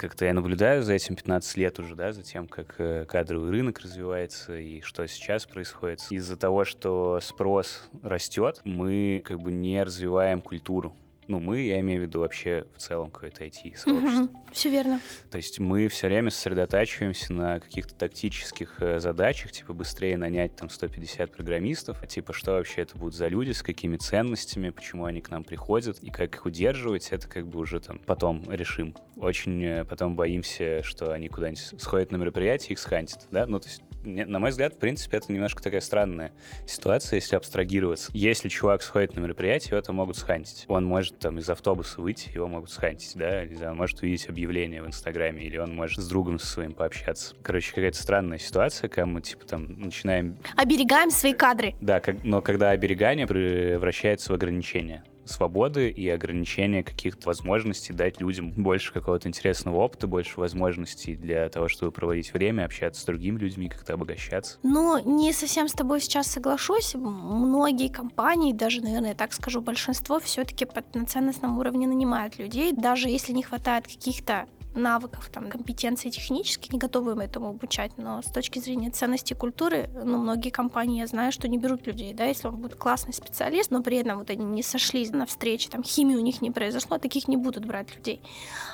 Как-то 0.00 0.24
я 0.24 0.32
наблюдаю 0.32 0.82
за 0.82 0.94
этим 0.94 1.14
15 1.14 1.56
лет 1.58 1.78
уже, 1.78 1.94
да, 1.94 2.12
за 2.12 2.22
тем, 2.22 2.48
как 2.48 2.76
э, 2.78 3.04
кадровый 3.04 3.50
рынок 3.50 3.80
развивается 3.80 4.56
и 4.56 4.80
что 4.80 5.06
сейчас 5.06 5.44
происходит. 5.44 6.06
Из-за 6.08 6.38
того, 6.38 6.64
что 6.64 7.20
спрос 7.20 7.90
растет, 8.02 8.62
мы 8.64 9.22
как 9.22 9.40
бы 9.40 9.52
не 9.52 9.82
развиваем 9.82 10.40
культуру 10.40 10.96
ну, 11.30 11.38
мы, 11.38 11.60
я 11.60 11.78
имею 11.78 12.00
в 12.00 12.02
виду 12.02 12.20
вообще 12.20 12.66
в 12.74 12.78
целом 12.78 13.10
какое-то 13.10 13.44
IT-сообщество. 13.44 14.24
Угу, 14.24 14.30
все 14.52 14.68
верно. 14.68 15.00
То 15.30 15.36
есть 15.36 15.60
мы 15.60 15.86
все 15.86 16.08
время 16.08 16.30
сосредотачиваемся 16.30 17.32
на 17.32 17.60
каких-то 17.60 17.94
тактических 17.94 18.76
э, 18.80 18.98
задачах, 18.98 19.52
типа 19.52 19.72
быстрее 19.72 20.16
нанять 20.16 20.56
там 20.56 20.68
150 20.68 21.30
программистов, 21.30 22.04
типа 22.08 22.32
что 22.32 22.52
вообще 22.52 22.82
это 22.82 22.98
будут 22.98 23.14
за 23.14 23.28
люди, 23.28 23.52
с 23.52 23.62
какими 23.62 23.96
ценностями, 23.96 24.70
почему 24.70 25.04
они 25.04 25.20
к 25.20 25.30
нам 25.30 25.44
приходят 25.44 26.00
и 26.00 26.10
как 26.10 26.34
их 26.34 26.46
удерживать, 26.46 27.08
это 27.12 27.28
как 27.28 27.46
бы 27.46 27.60
уже 27.60 27.78
там 27.78 28.00
потом 28.04 28.50
решим. 28.50 28.96
Очень 29.16 29.62
э, 29.62 29.84
потом 29.84 30.16
боимся, 30.16 30.82
что 30.82 31.12
они 31.12 31.28
куда-нибудь 31.28 31.80
сходят 31.80 32.10
на 32.10 32.16
мероприятие, 32.16 32.72
их 32.72 32.80
схантят, 32.80 33.28
да, 33.30 33.46
ну 33.46 33.60
то 33.60 33.68
есть 33.68 33.82
на 34.04 34.38
мой 34.38 34.50
взгляд, 34.50 34.74
в 34.74 34.78
принципе, 34.78 35.18
это 35.18 35.32
немножко 35.32 35.62
такая 35.62 35.80
странная 35.80 36.32
ситуация, 36.66 37.16
если 37.16 37.36
абстрагироваться. 37.36 38.10
Если 38.14 38.48
чувак 38.48 38.82
сходит 38.82 39.14
на 39.16 39.20
мероприятие, 39.20 39.70
его 39.70 39.78
это 39.78 39.92
могут 39.92 40.16
схантить. 40.16 40.64
Он 40.68 40.84
может 40.84 41.18
там 41.18 41.38
из 41.38 41.48
автобуса 41.48 42.00
выйти, 42.00 42.30
его 42.32 42.48
могут 42.48 42.70
схантить, 42.70 43.12
да, 43.14 43.44
или 43.44 43.64
он 43.64 43.76
может 43.76 44.00
увидеть 44.02 44.28
объявление 44.28 44.82
в 44.82 44.86
Инстаграме, 44.86 45.44
или 45.44 45.58
он 45.58 45.74
может 45.74 45.98
с 45.98 46.08
другом 46.08 46.38
со 46.38 46.46
своим 46.46 46.72
пообщаться. 46.72 47.34
Короче, 47.42 47.70
какая-то 47.74 47.96
странная 47.96 48.38
ситуация, 48.38 48.88
когда 48.88 49.06
мы, 49.06 49.20
типа, 49.20 49.46
там, 49.46 49.80
начинаем... 49.80 50.38
Оберегаем 50.56 51.10
свои 51.10 51.32
кадры. 51.32 51.74
Да, 51.80 52.00
как, 52.00 52.22
но 52.24 52.42
когда 52.42 52.70
оберегание 52.70 53.26
превращается 53.26 54.32
в 54.32 54.34
ограничение 54.34 55.04
свободы 55.24 55.90
и 55.90 56.08
ограничения 56.08 56.82
каких-то 56.82 57.28
возможностей, 57.28 57.92
дать 57.92 58.20
людям 58.20 58.52
больше 58.52 58.92
какого-то 58.92 59.28
интересного 59.28 59.76
опыта, 59.76 60.06
больше 60.06 60.40
возможностей 60.40 61.16
для 61.16 61.48
того, 61.48 61.68
чтобы 61.68 61.92
проводить 61.92 62.32
время, 62.32 62.64
общаться 62.64 63.02
с 63.02 63.04
другими 63.04 63.38
людьми, 63.38 63.68
как-то 63.68 63.94
обогащаться. 63.94 64.58
Ну, 64.62 64.98
не 65.04 65.32
совсем 65.32 65.68
с 65.68 65.72
тобой 65.72 66.00
сейчас 66.00 66.26
соглашусь. 66.26 66.94
Многие 66.94 67.88
компании, 67.88 68.52
даже, 68.52 68.82
наверное, 68.82 69.14
так 69.14 69.32
скажу, 69.32 69.60
большинство 69.60 70.20
все-таки 70.20 70.66
на 70.94 71.06
ценностном 71.06 71.58
уровне 71.58 71.86
нанимают 71.86 72.38
людей, 72.38 72.72
даже 72.72 73.08
если 73.08 73.32
не 73.32 73.42
хватает 73.42 73.86
каких-то 73.86 74.46
навыков, 74.74 75.28
там, 75.32 75.48
компетенций 75.48 76.10
технических, 76.10 76.72
не 76.72 76.78
готовы 76.78 77.12
им 77.12 77.20
этому 77.20 77.48
обучать, 77.48 77.92
но 77.96 78.22
с 78.22 78.26
точки 78.26 78.58
зрения 78.58 78.90
ценности 78.90 79.34
культуры, 79.34 79.90
ну, 80.04 80.18
многие 80.18 80.50
компании, 80.50 81.00
я 81.00 81.06
знаю, 81.06 81.32
что 81.32 81.48
не 81.48 81.58
берут 81.58 81.86
людей, 81.86 82.14
да, 82.14 82.24
если 82.24 82.48
он 82.48 82.56
будет 82.56 82.76
классный 82.76 83.12
специалист, 83.12 83.70
но 83.70 83.82
при 83.82 83.98
этом 83.98 84.18
вот 84.18 84.30
они 84.30 84.44
не 84.44 84.62
сошлись 84.62 85.10
на 85.10 85.26
встрече, 85.26 85.68
там, 85.70 85.82
химии 85.82 86.14
у 86.14 86.20
них 86.20 86.40
не 86.40 86.50
произошло, 86.50 86.98
таких 86.98 87.28
не 87.28 87.36
будут 87.36 87.64
брать 87.64 87.94
людей. 87.94 88.22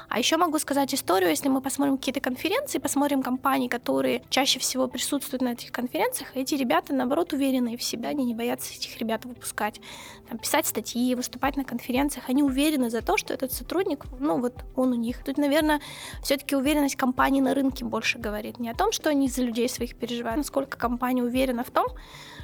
А 0.08 0.18
еще 0.18 0.36
могу 0.36 0.58
сказать 0.58 0.94
историю, 0.94 1.30
если 1.30 1.48
мы 1.48 1.60
посмотрим 1.60 1.96
какие-то 1.96 2.20
конференции, 2.20 2.78
посмотрим 2.78 3.22
компании, 3.22 3.68
которые 3.68 4.22
чаще 4.28 4.58
всего 4.58 4.88
присутствуют 4.88 5.42
на 5.42 5.50
этих 5.50 5.72
конференциях, 5.72 6.30
эти 6.34 6.54
ребята, 6.54 6.92
наоборот, 6.92 7.32
уверенные 7.32 7.76
в 7.76 7.82
себя, 7.82 8.10
они 8.10 8.24
не 8.24 8.34
боятся 8.34 8.74
этих 8.74 8.98
ребят 8.98 9.24
выпускать, 9.24 9.80
там, 10.28 10.38
писать 10.38 10.66
статьи, 10.66 11.14
выступать 11.14 11.56
на 11.56 11.64
конференциях, 11.64 12.28
они 12.28 12.42
уверены 12.42 12.90
за 12.90 13.02
то, 13.02 13.16
что 13.16 13.32
этот 13.32 13.52
сотрудник, 13.52 14.04
ну, 14.18 14.40
вот 14.40 14.54
он 14.74 14.92
у 14.92 14.94
них. 14.94 15.24
Тут, 15.24 15.38
наверное, 15.38 15.80
все-таки 16.22 16.56
уверенность 16.56 16.96
компании 16.96 17.40
на 17.40 17.54
рынке 17.54 17.84
больше 17.84 18.18
говорит. 18.18 18.58
Не 18.58 18.70
о 18.70 18.74
том, 18.74 18.92
что 18.92 19.10
они 19.10 19.28
за 19.28 19.42
людей 19.42 19.68
своих 19.68 19.96
переживают, 19.96 20.38
насколько 20.38 20.78
компания 20.78 21.22
уверена 21.22 21.64
в 21.64 21.70
том, 21.70 21.86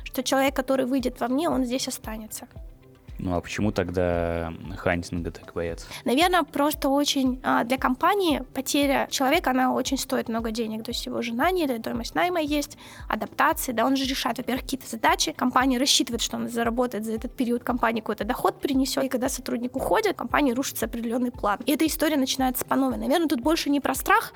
что 0.05 0.23
человек, 0.23 0.55
который 0.55 0.87
выйдет 0.87 1.21
во 1.21 1.29
мне, 1.29 1.49
он 1.49 1.65
здесь 1.65 1.89
останется. 1.89 2.49
Ну 3.23 3.37
а 3.37 3.41
почему 3.41 3.71
тогда 3.71 4.53
хантинга 4.77 5.31
так 5.31 5.55
боятся? 5.55 5.87
Наверное, 6.05 6.43
просто 6.43 6.89
очень 6.89 7.41
а, 7.45 7.63
для 7.63 7.79
компании 7.79 8.43
потеря 8.53 9.07
человека, 9.11 9.53
она 9.53 9.73
очень 9.73 9.97
стоит 9.97 10.29
много 10.29 10.51
денег. 10.51 10.83
То 10.83 10.91
есть 10.91 11.07
его 11.07 11.23
же 11.23 11.33
наняли, 11.33 11.79
стоимость 11.79 12.17
найма 12.17 12.41
есть, 12.41 12.77
адаптации, 13.09 13.71
да, 13.71 13.87
он 13.87 13.97
же 13.97 14.07
решает, 14.07 14.39
во-первых, 14.39 14.65
какие-то 14.65 14.89
задачи. 14.89 15.33
Компания 15.33 15.79
рассчитывает, 15.79 16.21
что 16.21 16.37
он 16.37 16.49
заработает 16.49 17.05
за 17.05 17.13
этот 17.13 17.37
период 17.37 17.63
компании 17.63 18.01
какой-то 18.01 18.25
доход 18.25 18.61
принесет. 18.61 19.05
И 19.05 19.09
когда 19.09 19.29
сотрудник 19.29 19.77
уходит, 19.77 20.17
компании 20.17 20.53
рушится 20.53 20.87
определенный 20.87 21.31
план. 21.31 21.61
И 21.65 21.73
эта 21.73 21.87
история 21.87 22.17
начинается 22.17 22.65
по 22.65 22.75
новой. 22.75 22.97
Наверное, 22.97 23.29
тут 23.29 23.41
больше 23.41 23.71
не 23.71 23.79
про 23.79 23.95
страх, 23.95 24.33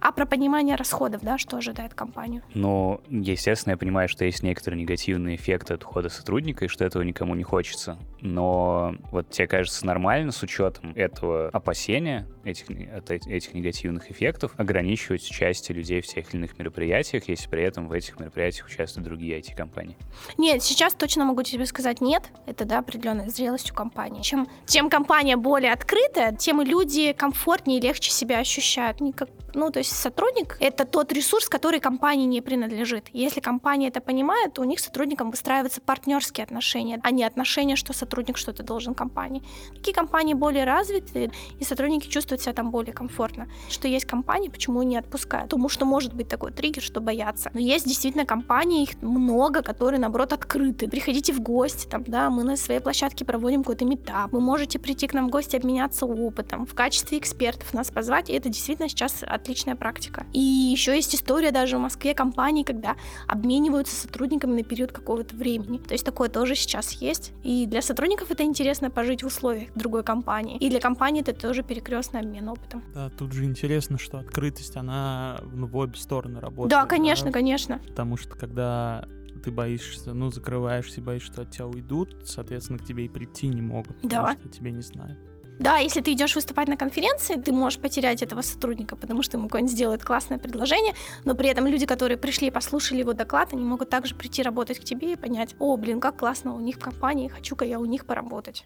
а 0.00 0.12
про 0.12 0.24
понимание 0.24 0.76
расходов, 0.76 1.20
да, 1.22 1.36
что 1.36 1.58
ожидает 1.58 1.92
компанию. 1.92 2.42
Ну, 2.54 3.02
естественно, 3.10 3.72
я 3.72 3.76
понимаю, 3.76 4.08
что 4.08 4.24
есть 4.24 4.42
некоторые 4.42 4.80
негативные 4.80 5.36
эффекты 5.36 5.74
от 5.74 5.84
ухода 5.84 6.08
сотрудника, 6.08 6.64
и 6.64 6.68
что 6.68 6.86
этого 6.86 7.02
никому 7.02 7.34
не 7.34 7.42
хочется 7.42 7.98
но 8.22 8.94
вот 9.10 9.30
тебе 9.30 9.46
кажется 9.46 9.86
нормально 9.86 10.32
с 10.32 10.42
учетом 10.42 10.92
этого 10.94 11.48
опасения, 11.48 12.26
этих, 12.44 12.66
от 12.94 13.10
этих 13.10 13.54
негативных 13.54 14.10
эффектов, 14.10 14.52
ограничивать 14.56 15.22
участие 15.28 15.76
людей 15.76 16.00
в 16.00 16.06
тех 16.06 16.28
или 16.30 16.40
иных 16.40 16.58
мероприятиях, 16.58 17.28
если 17.28 17.48
при 17.48 17.62
этом 17.62 17.88
в 17.88 17.92
этих 17.92 18.18
мероприятиях 18.18 18.66
участвуют 18.66 19.06
другие 19.06 19.38
IT-компании? 19.38 19.96
Нет, 20.38 20.62
сейчас 20.62 20.94
точно 20.94 21.24
могу 21.24 21.42
тебе 21.42 21.66
сказать 21.66 22.00
нет. 22.00 22.30
Это, 22.46 22.64
да, 22.64 22.78
определенная 22.78 23.28
зрелость 23.28 23.70
у 23.72 23.74
компании. 23.74 24.22
Чем, 24.22 24.48
чем 24.66 24.90
компания 24.90 25.36
более 25.36 25.72
открытая, 25.72 26.34
тем 26.34 26.62
и 26.62 26.64
люди 26.64 27.12
комфортнее 27.12 27.78
и 27.78 27.82
легче 27.82 28.10
себя 28.10 28.38
ощущают. 28.38 29.00
Не 29.00 29.12
как 29.12 29.28
ну, 29.54 29.70
то 29.70 29.78
есть 29.78 29.92
сотрудник— 29.92 30.56
это 30.60 30.84
тот 30.84 31.12
ресурс, 31.12 31.48
который 31.48 31.80
компании 31.80 32.26
не 32.26 32.40
принадлежит. 32.40 33.08
Если 33.12 33.40
компания 33.40 33.88
это 33.88 34.00
понимает, 34.00 34.54
то 34.54 34.62
у 34.62 34.64
них 34.64 34.78
с 34.78 34.84
сотрудником 34.84 35.30
выстраиваются 35.30 35.80
партнерские 35.80 36.44
отношения, 36.44 37.00
а 37.02 37.10
не 37.10 37.24
отношения, 37.24 37.76
что 37.76 37.92
сотрудник 37.92 38.09
что-то 38.36 38.62
должен 38.62 38.94
компании. 38.94 39.42
Такие 39.74 39.94
компании 39.94 40.34
более 40.34 40.64
развитые, 40.64 41.30
и 41.58 41.64
сотрудники 41.64 42.08
чувствуют 42.08 42.42
себя 42.42 42.52
там 42.52 42.70
более 42.70 42.92
комфортно. 42.92 43.48
Что 43.68 43.88
есть 43.88 44.04
компании, 44.04 44.48
почему 44.48 44.82
не 44.82 44.96
отпускают? 44.96 45.50
Потому 45.50 45.68
что 45.68 45.84
может 45.84 46.14
быть 46.14 46.28
такой 46.28 46.52
триггер, 46.52 46.82
что 46.82 47.00
боятся. 47.00 47.50
Но 47.54 47.60
есть 47.60 47.86
действительно 47.86 48.24
компании, 48.24 48.82
их 48.82 49.00
много, 49.02 49.62
которые, 49.62 50.00
наоборот, 50.00 50.32
открыты. 50.32 50.88
Приходите 50.88 51.32
в 51.32 51.40
гости, 51.40 51.86
там, 51.86 52.04
да, 52.04 52.30
мы 52.30 52.44
на 52.44 52.56
своей 52.56 52.80
площадке 52.80 53.24
проводим 53.24 53.62
какой-то 53.62 53.84
метап. 53.84 54.32
Вы 54.32 54.40
можете 54.40 54.78
прийти 54.78 55.06
к 55.06 55.14
нам 55.14 55.28
в 55.28 55.30
гости, 55.30 55.56
обменяться 55.56 56.06
опытом, 56.06 56.66
в 56.66 56.74
качестве 56.74 57.18
экспертов 57.18 57.72
нас 57.74 57.90
позвать, 57.90 58.30
и 58.30 58.32
это 58.32 58.48
действительно 58.48 58.88
сейчас 58.88 59.22
отличная 59.22 59.76
практика. 59.76 60.26
И 60.32 60.40
еще 60.40 60.94
есть 60.94 61.14
история 61.14 61.50
даже 61.50 61.76
в 61.76 61.80
Москве 61.80 62.14
компаний, 62.14 62.64
когда 62.64 62.96
обмениваются 63.26 63.94
сотрудниками 63.94 64.56
на 64.56 64.62
период 64.62 64.92
какого-то 64.92 65.34
времени. 65.36 65.78
То 65.78 65.94
есть 65.94 66.04
такое 66.04 66.28
тоже 66.28 66.54
сейчас 66.54 66.92
есть. 66.92 67.32
И 67.42 67.66
для 67.66 67.82
сотрудников 67.82 67.99
это 68.30 68.44
интересно 68.44 68.90
пожить 68.90 69.22
в 69.22 69.26
условиях 69.26 69.72
другой 69.74 70.02
компании. 70.02 70.56
И 70.58 70.70
для 70.70 70.80
компании 70.80 71.22
это 71.22 71.32
тоже 71.32 71.62
перекрестный 71.62 72.20
обмен 72.20 72.48
опытом. 72.48 72.82
Да, 72.94 73.10
тут 73.10 73.32
же 73.32 73.44
интересно, 73.44 73.98
что 73.98 74.18
открытость, 74.18 74.76
она 74.76 75.40
ну, 75.52 75.66
в 75.66 75.76
обе 75.76 75.96
стороны 75.96 76.40
работает. 76.40 76.70
Да, 76.70 76.86
конечно, 76.86 77.26
да? 77.26 77.32
конечно. 77.32 77.78
Потому 77.86 78.16
что 78.16 78.30
когда 78.36 79.06
ты 79.42 79.50
боишься, 79.50 80.12
ну, 80.12 80.30
закрываешься, 80.30 81.00
боишься, 81.00 81.32
что 81.32 81.42
от 81.42 81.50
тебя 81.50 81.66
уйдут, 81.66 82.16
соответственно, 82.24 82.78
к 82.78 82.84
тебе 82.84 83.06
и 83.06 83.08
прийти 83.08 83.48
не 83.48 83.62
могут, 83.62 83.96
да. 84.02 84.22
потому 84.22 84.38
что 84.38 84.48
тебя 84.48 84.70
не 84.70 84.82
знают. 84.82 85.18
Да, 85.60 85.76
если 85.76 86.00
ты 86.00 86.14
идешь 86.14 86.34
выступать 86.36 86.68
на 86.68 86.78
конференции, 86.78 87.34
ты 87.34 87.52
можешь 87.52 87.78
потерять 87.78 88.22
этого 88.22 88.40
сотрудника, 88.40 88.96
потому 88.96 89.22
что 89.22 89.36
ему 89.36 89.46
какой-нибудь 89.48 89.74
сделает 89.74 90.02
классное 90.02 90.38
предложение, 90.38 90.94
но 91.26 91.34
при 91.34 91.50
этом 91.50 91.66
люди, 91.66 91.84
которые 91.84 92.16
пришли 92.16 92.48
и 92.48 92.50
послушали 92.50 93.00
его 93.00 93.12
доклад, 93.12 93.52
они 93.52 93.62
могут 93.62 93.90
также 93.90 94.14
прийти 94.14 94.42
работать 94.42 94.78
к 94.78 94.84
тебе 94.84 95.12
и 95.12 95.16
понять, 95.16 95.54
о, 95.58 95.76
блин, 95.76 96.00
как 96.00 96.16
классно 96.16 96.54
у 96.54 96.60
них 96.60 96.76
в 96.76 96.78
компании, 96.78 97.28
хочу-ка 97.28 97.66
я 97.66 97.78
у 97.78 97.84
них 97.84 98.06
поработать. 98.06 98.64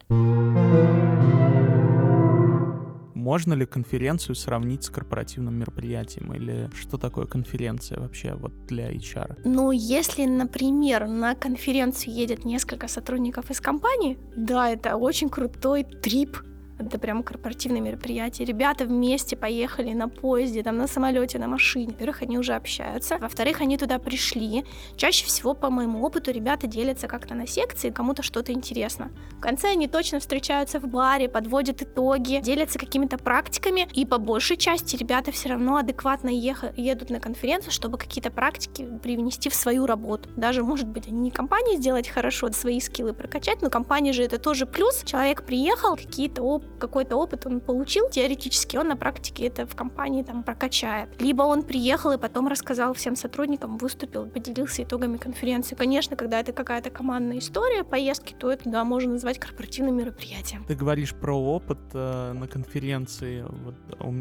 Можно 3.14 3.54
ли 3.54 3.66
конференцию 3.66 4.36
сравнить 4.36 4.84
с 4.84 4.90
корпоративным 4.90 5.54
мероприятием? 5.54 6.32
Или 6.34 6.70
что 6.78 6.96
такое 6.96 7.26
конференция 7.26 7.98
вообще 7.98 8.34
вот 8.34 8.66
для 8.66 8.92
HR? 8.92 9.40
Ну, 9.44 9.72
если, 9.72 10.26
например, 10.26 11.08
на 11.08 11.34
конференцию 11.34 12.14
едет 12.14 12.44
несколько 12.44 12.86
сотрудников 12.86 13.50
из 13.50 13.60
компании, 13.60 14.16
да, 14.36 14.70
это 14.70 14.96
очень 14.96 15.28
крутой 15.28 15.82
трип 15.82 16.36
это 16.78 16.98
прям 16.98 17.22
корпоративное 17.22 17.80
мероприятие. 17.80 18.46
Ребята 18.46 18.84
вместе 18.84 19.36
поехали 19.36 19.92
на 19.92 20.08
поезде, 20.08 20.62
там 20.62 20.76
на 20.76 20.86
самолете, 20.86 21.38
на 21.38 21.46
машине. 21.46 21.92
Во-первых, 21.92 22.22
они 22.22 22.38
уже 22.38 22.54
общаются. 22.54 23.18
Во-вторых, 23.18 23.60
они 23.60 23.78
туда 23.78 23.98
пришли. 23.98 24.64
Чаще 24.96 25.24
всего, 25.26 25.54
по 25.54 25.70
моему 25.70 26.04
опыту, 26.04 26.32
ребята 26.32 26.66
делятся 26.66 27.06
как-то 27.06 27.34
на 27.34 27.46
секции, 27.46 27.90
кому-то 27.90 28.22
что-то 28.22 28.52
интересно. 28.52 29.10
В 29.32 29.40
конце 29.40 29.70
они 29.70 29.86
точно 29.86 30.18
встречаются 30.18 30.80
в 30.80 30.86
баре, 30.88 31.28
подводят 31.28 31.82
итоги, 31.82 32.40
делятся 32.42 32.78
какими-то 32.78 33.18
практиками. 33.18 33.88
И 33.92 34.04
по 34.04 34.18
большей 34.18 34.56
части 34.56 34.96
ребята 34.96 35.30
все 35.30 35.50
равно 35.50 35.76
адекватно 35.76 36.28
едут 36.28 37.10
на 37.10 37.20
конференцию, 37.20 37.72
чтобы 37.72 37.98
какие-то 37.98 38.30
практики 38.30 38.88
привнести 39.02 39.48
в 39.48 39.54
свою 39.54 39.86
работу. 39.86 40.28
Даже, 40.36 40.64
может 40.64 40.88
быть, 40.88 41.06
они 41.06 41.20
не 41.20 41.30
компании 41.30 41.76
сделать 41.76 42.08
хорошо, 42.08 42.50
свои 42.52 42.80
скиллы 42.80 43.12
прокачать, 43.12 43.62
но 43.62 43.70
компания 43.70 44.12
же 44.12 44.22
это 44.22 44.38
тоже 44.38 44.66
плюс. 44.66 45.02
Человек 45.04 45.44
приехал, 45.44 45.96
какие-то 45.96 46.42
оп 46.42 46.63
какой-то 46.78 47.16
опыт 47.16 47.46
он 47.46 47.60
получил 47.60 48.08
теоретически, 48.08 48.76
он 48.76 48.88
на 48.88 48.96
практике 48.96 49.46
это 49.46 49.66
в 49.66 49.74
компании 49.74 50.22
там 50.22 50.42
прокачает. 50.42 51.08
Либо 51.20 51.42
он 51.42 51.62
приехал 51.62 52.12
и 52.12 52.18
потом 52.18 52.48
рассказал 52.48 52.94
всем 52.94 53.16
сотрудникам, 53.16 53.78
выступил, 53.78 54.26
поделился 54.26 54.82
итогами 54.82 55.16
конференции. 55.16 55.74
Конечно, 55.74 56.16
когда 56.16 56.40
это 56.40 56.52
какая-то 56.52 56.90
командная 56.90 57.38
история, 57.38 57.84
поездки, 57.84 58.34
то 58.38 58.50
это, 58.50 58.68
да, 58.68 58.84
можно 58.84 59.12
назвать 59.12 59.38
корпоративным 59.38 59.96
мероприятием. 59.96 60.64
Ты 60.64 60.74
говоришь 60.74 61.14
про 61.14 61.34
опыт 61.34 61.78
э, 61.92 62.32
на 62.32 62.48
конференции. 62.48 63.44
Вот, 63.48 63.74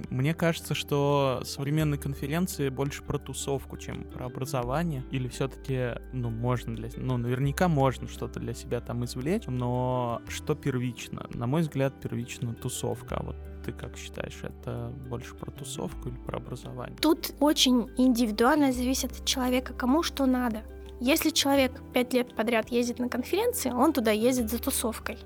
мне 0.09 0.33
кажется, 0.33 0.73
что 0.73 1.41
современные 1.45 1.99
конференции 1.99 2.69
больше 2.69 3.03
про 3.03 3.17
тусовку, 3.17 3.77
чем 3.77 4.03
про 4.03 4.25
образование. 4.25 5.03
Или 5.11 5.27
все-таки, 5.27 5.99
ну, 6.11 6.29
можно 6.29 6.75
для... 6.75 6.89
Ну, 6.97 7.17
наверняка 7.17 7.67
можно 7.67 8.07
что-то 8.07 8.39
для 8.39 8.53
себя 8.53 8.79
там 8.79 9.05
извлечь, 9.05 9.43
но 9.47 10.21
что 10.27 10.55
первично? 10.55 11.27
На 11.33 11.47
мой 11.47 11.61
взгляд, 11.61 11.93
первично 12.01 12.32
точно 12.33 12.53
тусовка. 12.53 13.15
А 13.15 13.23
вот 13.23 13.35
ты 13.65 13.71
как 13.71 13.97
считаешь, 13.97 14.39
это 14.43 14.91
больше 15.09 15.35
про 15.35 15.51
тусовку 15.51 16.09
или 16.09 16.17
про 16.17 16.37
образование? 16.37 16.97
Тут 17.01 17.33
очень 17.39 17.89
индивидуально 17.97 18.71
зависит 18.71 19.11
от 19.11 19.25
человека, 19.25 19.73
кому 19.73 20.03
что 20.03 20.25
надо. 20.25 20.61
Если 20.99 21.31
человек 21.31 21.71
пять 21.93 22.13
лет 22.13 22.35
подряд 22.35 22.69
ездит 22.69 22.99
на 22.99 23.09
конференции, 23.09 23.71
он 23.71 23.93
туда 23.93 24.11
ездит 24.11 24.49
за 24.49 24.59
тусовкой. 24.59 25.17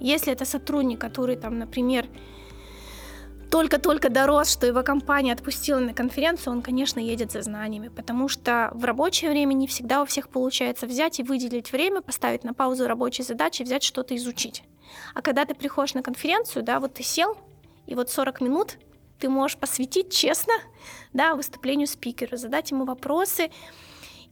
Если 0.00 0.32
это 0.32 0.44
сотрудник, 0.44 1.00
который 1.00 1.36
там, 1.36 1.58
например, 1.58 2.06
только-только 3.50 4.08
дорос, 4.10 4.52
что 4.52 4.66
его 4.66 4.82
компания 4.82 5.32
отпустила 5.32 5.78
на 5.78 5.94
конференцию, 5.94 6.54
он, 6.54 6.62
конечно, 6.62 7.00
едет 7.00 7.32
за 7.32 7.42
знаниями, 7.42 7.88
потому 7.88 8.28
что 8.28 8.70
в 8.74 8.84
рабочее 8.84 9.30
время 9.30 9.54
не 9.54 9.66
всегда 9.66 10.02
у 10.02 10.06
всех 10.06 10.28
получается 10.28 10.86
взять 10.86 11.20
и 11.20 11.22
выделить 11.22 11.72
время, 11.72 12.00
поставить 12.00 12.44
на 12.44 12.54
паузу 12.54 12.86
рабочие 12.86 13.24
задачи, 13.24 13.62
взять 13.62 13.82
что-то 13.82 14.16
изучить. 14.16 14.62
А 15.14 15.22
когда 15.22 15.44
ты 15.44 15.54
приходишь 15.54 15.94
на 15.94 16.02
конференцию, 16.02 16.62
да, 16.62 16.80
вот 16.80 16.94
ты 16.94 17.02
сел, 17.02 17.36
и 17.86 17.94
вот 17.94 18.10
40 18.10 18.40
минут 18.40 18.78
ты 19.18 19.28
можешь 19.28 19.56
посвятить 19.56 20.12
честно, 20.12 20.54
да, 21.12 21.34
выступлению 21.34 21.86
спикера, 21.86 22.36
задать 22.36 22.70
ему 22.70 22.84
вопросы 22.84 23.50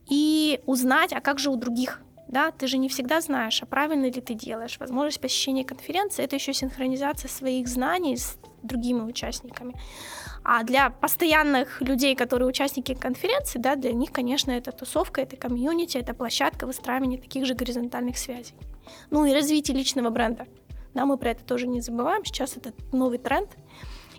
и 0.09 0.61
узнать, 0.67 1.13
а 1.13 1.21
как 1.21 1.39
же 1.39 1.51
у 1.51 1.57
других, 1.57 2.01
да, 2.29 2.51
ты 2.51 2.67
же 2.67 2.79
не 2.79 2.89
всегда 2.89 3.21
знаешь, 3.21 3.63
а 3.63 3.67
правильно 3.67 4.07
ли 4.07 4.21
ты 4.21 4.35
делаешь. 4.35 4.79
Возможность 4.79 5.21
посещения 5.21 5.65
конференции— 5.65 6.23
это 6.25 6.37
еще 6.37 6.53
синхронизация 6.53 7.29
своих 7.29 7.69
знаний 7.69 8.17
с 8.17 8.37
другими 8.65 9.01
участниками. 9.01 9.75
А 10.43 10.63
для 10.63 10.91
постоянных 10.91 11.81
людей, 11.81 12.15
которые 12.15 12.49
участники 12.49 12.95
конференции, 12.95 13.59
да, 13.59 13.77
для 13.77 13.93
них, 13.93 14.13
конечно, 14.13 14.51
это 14.51 14.73
тусовка, 14.73 15.23
это 15.23 15.37
комьюнити, 15.37 15.97
это 15.99 16.15
площадка 16.15 16.67
выстраивания 16.67 17.19
таких 17.19 17.47
же 17.47 17.55
горизонтальных 17.55 18.19
связей. 18.19 18.55
Ну 19.11 19.25
и 19.25 19.33
развитие 19.33 19.77
личного 19.77 20.11
бренда. 20.11 20.47
Да, 20.93 21.07
мы 21.07 21.17
про 21.17 21.31
это 21.31 21.45
тоже 21.45 21.67
не 21.67 21.81
забываем. 21.81 22.25
Сейчас 22.25 22.57
это 22.57 22.73
новый 22.93 23.19
тренд. 23.19 23.49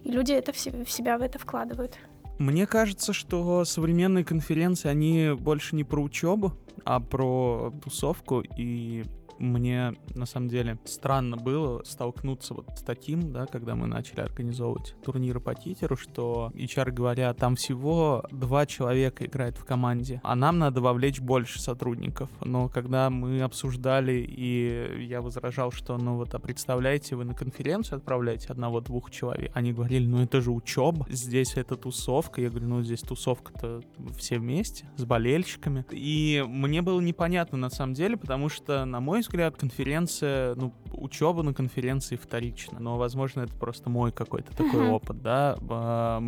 И 0.03 0.11
люди 0.11 0.33
это 0.33 0.51
в 0.51 0.57
се- 0.57 0.83
в 0.83 0.89
себя 0.89 1.17
в 1.17 1.21
это 1.21 1.39
вкладывают. 1.39 1.97
Мне 2.37 2.67
кажется, 2.67 3.13
что 3.13 3.63
современные 3.63 4.25
конференции, 4.25 4.89
они 4.89 5.31
больше 5.39 5.75
не 5.75 5.83
про 5.83 6.01
учебу, 6.01 6.51
а 6.83 6.99
про 6.99 7.71
тусовку. 7.83 8.43
И 8.57 9.05
мне, 9.39 9.95
на 10.13 10.25
самом 10.25 10.49
деле, 10.49 10.77
странно 10.85 11.37
было 11.37 11.83
столкнуться 11.83 12.53
вот 12.53 12.67
с 12.77 12.81
таким, 12.81 13.31
да, 13.31 13.45
когда 13.45 13.75
мы 13.75 13.87
начали 13.87 14.21
организовывать 14.21 14.95
турниры 15.03 15.39
по 15.39 15.53
титеру, 15.53 15.97
что 15.97 16.51
HR 16.55 16.91
говорят, 16.91 17.37
там 17.37 17.55
всего 17.55 18.23
два 18.31 18.65
человека 18.65 19.25
играют 19.25 19.57
в 19.57 19.65
команде, 19.65 20.21
а 20.23 20.35
нам 20.35 20.59
надо 20.59 20.81
вовлечь 20.81 21.19
больше 21.19 21.61
сотрудников. 21.61 22.29
Но 22.41 22.69
когда 22.69 23.09
мы 23.09 23.41
обсуждали, 23.41 24.25
и 24.27 25.05
я 25.05 25.21
возражал, 25.21 25.71
что, 25.71 25.97
ну 25.97 26.15
вот, 26.15 26.33
а 26.33 26.39
представляете, 26.39 27.15
вы 27.15 27.25
на 27.25 27.33
конференцию 27.33 27.97
отправляете 27.97 28.47
одного-двух 28.49 29.11
человек, 29.11 29.51
они 29.53 29.73
говорили, 29.73 30.05
ну 30.05 30.21
это 30.21 30.41
же 30.41 30.51
учеба, 30.51 31.05
здесь 31.09 31.55
это 31.55 31.75
тусовка. 31.75 32.41
Я 32.41 32.49
говорю, 32.49 32.67
ну 32.67 32.83
здесь 32.83 33.01
тусовка-то 33.01 33.81
все 34.17 34.39
вместе, 34.39 34.85
с 34.97 35.03
болельщиками. 35.03 35.85
И 35.91 36.43
мне 36.47 36.81
было 36.81 36.99
непонятно 37.01 37.57
на 37.57 37.69
самом 37.69 37.93
деле, 37.93 38.17
потому 38.17 38.49
что, 38.49 38.85
на 38.85 38.99
мой 38.99 39.21
взгляд, 39.25 39.57
конференция, 39.57 40.55
ну, 40.55 40.73
учеба 40.91 41.43
на 41.43 41.53
конференции 41.53 42.15
вторична. 42.15 42.79
Но, 42.79 42.97
возможно, 42.97 43.41
это 43.41 43.53
просто 43.53 43.89
мой 43.89 44.11
какой-то 44.11 44.51
такой 44.55 44.81
Мгм. 44.81 44.91
опыт, 44.91 45.21
да. 45.21 45.57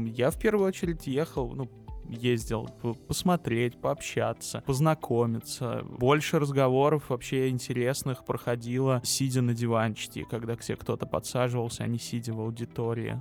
Я 0.05 0.29
в 0.31 0.39
первую 0.39 0.67
очередь 0.67 1.07
ехал, 1.07 1.53
ну, 1.55 1.69
ездил 2.09 2.69
посмотреть, 3.07 3.81
пообщаться, 3.81 4.63
познакомиться. 4.65 5.83
Больше 5.99 6.39
разговоров 6.39 7.09
вообще 7.09 7.49
интересных 7.49 8.23
проходило, 8.23 9.01
сидя 9.03 9.41
на 9.41 9.53
диванчике, 9.53 10.23
когда 10.23 10.55
к 10.55 10.63
себе 10.63 10.77
кто-то 10.77 11.05
подсаживался, 11.05 11.83
а 11.83 11.87
не 11.87 11.99
сидя 11.99 12.33
в 12.33 12.39
аудитории. 12.39 13.19